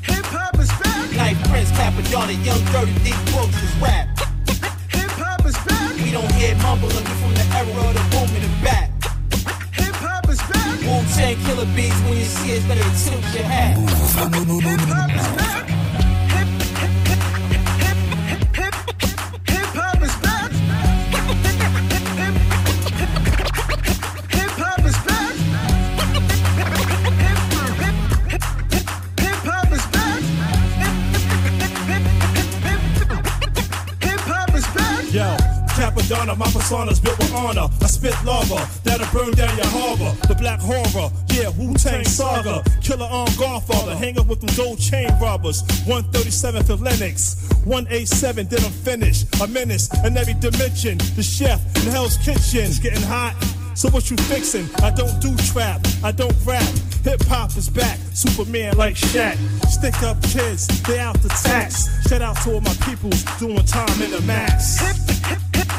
[0.07, 1.11] Hip hop is back.
[1.17, 4.07] Like Prince, Cappadonna, Young Dirty, Deep Brooks is rap.
[5.47, 5.95] Hop is back.
[6.03, 8.91] We don't hear mumbling from the era of the boom in the back.
[9.75, 10.81] Hip hop is back.
[10.81, 13.77] Wu Tang killer beats when you see it, better tilt your hat.
[13.79, 15.86] Hip hop is back.
[35.17, 35.35] Yo,
[35.73, 37.69] Cappadonna, my persona's built with honor.
[37.81, 40.15] I spit lava that'll burn down your harbor.
[40.29, 42.63] The black horror, yeah, Wu Tang saga.
[42.83, 45.63] Killer on Godfather, hang up with them gold chain robbers.
[45.89, 49.25] 137th of Lenox, 187, then I'm finished.
[49.41, 50.99] A menace in every dimension.
[51.17, 53.43] The chef in Hell's Kitchen getting hot.
[53.75, 54.69] So what you fixin'?
[54.83, 56.69] I don't do trap, I don't rap.
[57.07, 59.37] Hip hop is back, Superman like Shaq.
[59.69, 61.87] Stick up kids, they out the tax.
[62.09, 64.81] Shout out to all my peoples doing time in the max.
[64.81, 65.71] Hip hip, hip,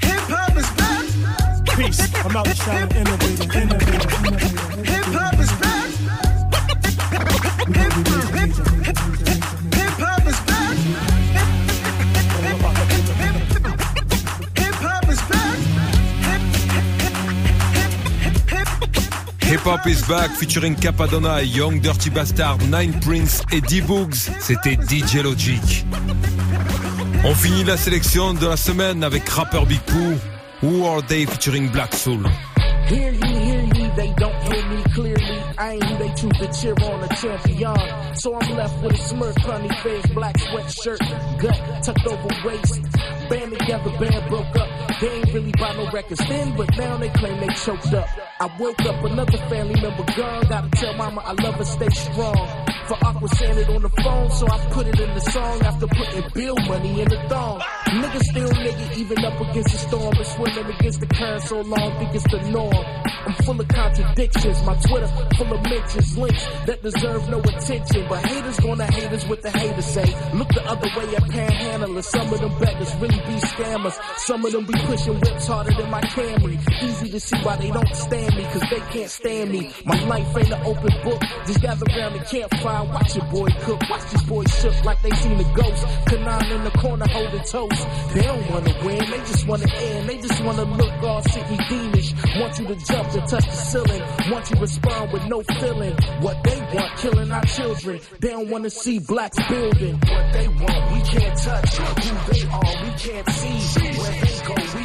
[0.00, 1.04] hip hop is back.
[1.76, 4.84] Peace, I'm out shine, innovating, innovating, innovating.
[4.86, 5.52] Hip hop is
[8.06, 8.11] back.
[19.52, 24.30] Hip Hop is Back featuring Capadonna, Young Dirty Bastard, Nine Prince et D-Boogs.
[24.40, 25.84] C'était DJ Logic.
[27.22, 30.16] On finit la sélection de la semaine avec rapper Big Pooh,
[30.62, 32.22] Who Are They featuring Black Soul.
[32.88, 35.42] Hear ye, hear ye, they don't hear me clearly.
[35.58, 38.16] I ain't who they choose to cheer on a champion.
[38.16, 40.98] So I'm left with a smirk, funny face, black sweatshirt,
[41.42, 42.80] gut tucked over waist.
[43.28, 44.71] Band together, band broke up.
[45.02, 48.06] They ain't really buy no records then, but now they claim they choked up.
[48.38, 50.46] I woke up, another family member gone.
[50.46, 52.66] Gotta tell mama I love her, stay strong.
[52.86, 55.88] For awkward saying it on the phone, so I put it in the song after
[55.88, 57.60] putting bill money in the thong.
[57.86, 61.98] Niggas still nigga, even up against the storm, but swimming against the current so long,
[61.98, 62.84] think it's the norm.
[63.26, 68.06] I'm full of contradictions, my Twitter full of mentions, links that deserve no attention.
[68.08, 70.06] But haters gonna hate us what the haters say.
[70.34, 73.98] Look the other way at panhandlers, some of them beggars really be scammers.
[74.18, 76.56] Some of them be pushing whips harder than my Camry.
[76.82, 79.72] Easy to see why they don't stand me, cause they can't stand me.
[79.86, 83.80] My life ain't an open book, just gather around the campfire, watch your boy cook.
[83.88, 85.82] Watch these boy shook like they seen a ghost.
[86.08, 87.86] Kanan in the corner holding toast.
[88.14, 90.08] They don't wanna win, they just wanna end.
[90.10, 92.12] They just wanna look all sickly fiendish.
[92.36, 94.02] Want you to jump to touch the ceiling.
[94.30, 95.96] Want you to respond with no feeling.
[96.20, 97.98] What they want, killing our children.
[98.20, 99.94] They don't wanna see blacks building.
[99.94, 101.76] What they want, we can't touch.
[101.76, 103.52] Who they are, we can't see.
[103.98, 104.81] Where they go, we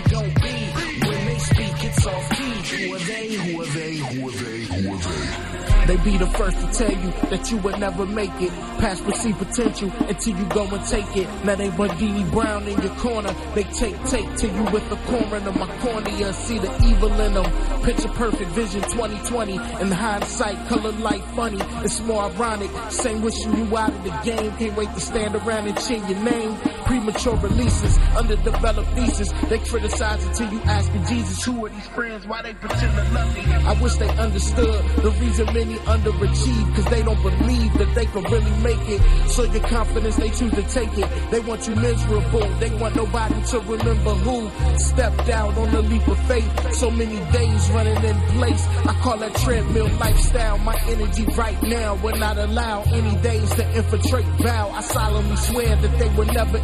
[2.08, 2.88] off key.
[2.88, 3.28] Who are they?
[3.36, 3.96] Who are they?
[3.96, 4.60] Who are they?
[4.64, 5.58] Who are they?
[5.88, 8.52] They be the first to tell you that you would never make it.
[8.78, 11.28] Past perceived potential until you go and take it.
[11.46, 13.34] Now they Bundini Brown in your corner.
[13.56, 16.34] They take take to you with the corner of my cornea.
[16.34, 17.84] See the evil in them.
[17.84, 19.54] Picture perfect vision 2020.
[19.54, 21.60] In hindsight, color light funny.
[21.86, 22.70] It's more ironic.
[22.90, 24.52] Same wishing you out of the game.
[24.58, 26.58] Can't wait to stand around and cheer your name.
[26.88, 29.32] Premature releases, underdeveloped thesis.
[29.50, 32.26] They criticize until you ask Jesus, who are these friends?
[32.26, 33.42] Why they pretend to love me?
[33.42, 38.24] I wish they understood the reason many underachieve cause they don't believe that they can
[38.24, 39.02] really make it.
[39.30, 41.32] So your confidence, they choose to take it.
[41.32, 42.48] They want you miserable.
[42.60, 46.74] They want nobody to remember who stepped out on the leap of faith.
[46.74, 48.66] So many days running in place.
[48.88, 50.58] I call that treadmill lifestyle.
[50.60, 54.70] My energy right now will not allow any days to infiltrate vow.
[54.70, 56.58] I solemnly swear that they will never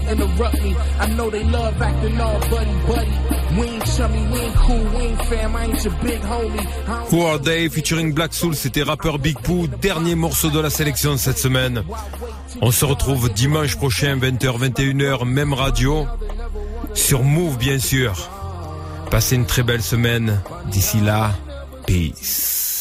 [7.11, 11.17] Who Are They featuring Black Soul, c'était rappeur Big Pooh, dernier morceau de la sélection
[11.17, 11.83] cette semaine.
[12.61, 16.05] On se retrouve dimanche prochain, 20h, 21h, même radio,
[16.93, 18.29] sur Move bien sûr.
[19.11, 20.41] Passez une très belle semaine.
[20.71, 21.33] D'ici là,
[21.85, 22.72] peace.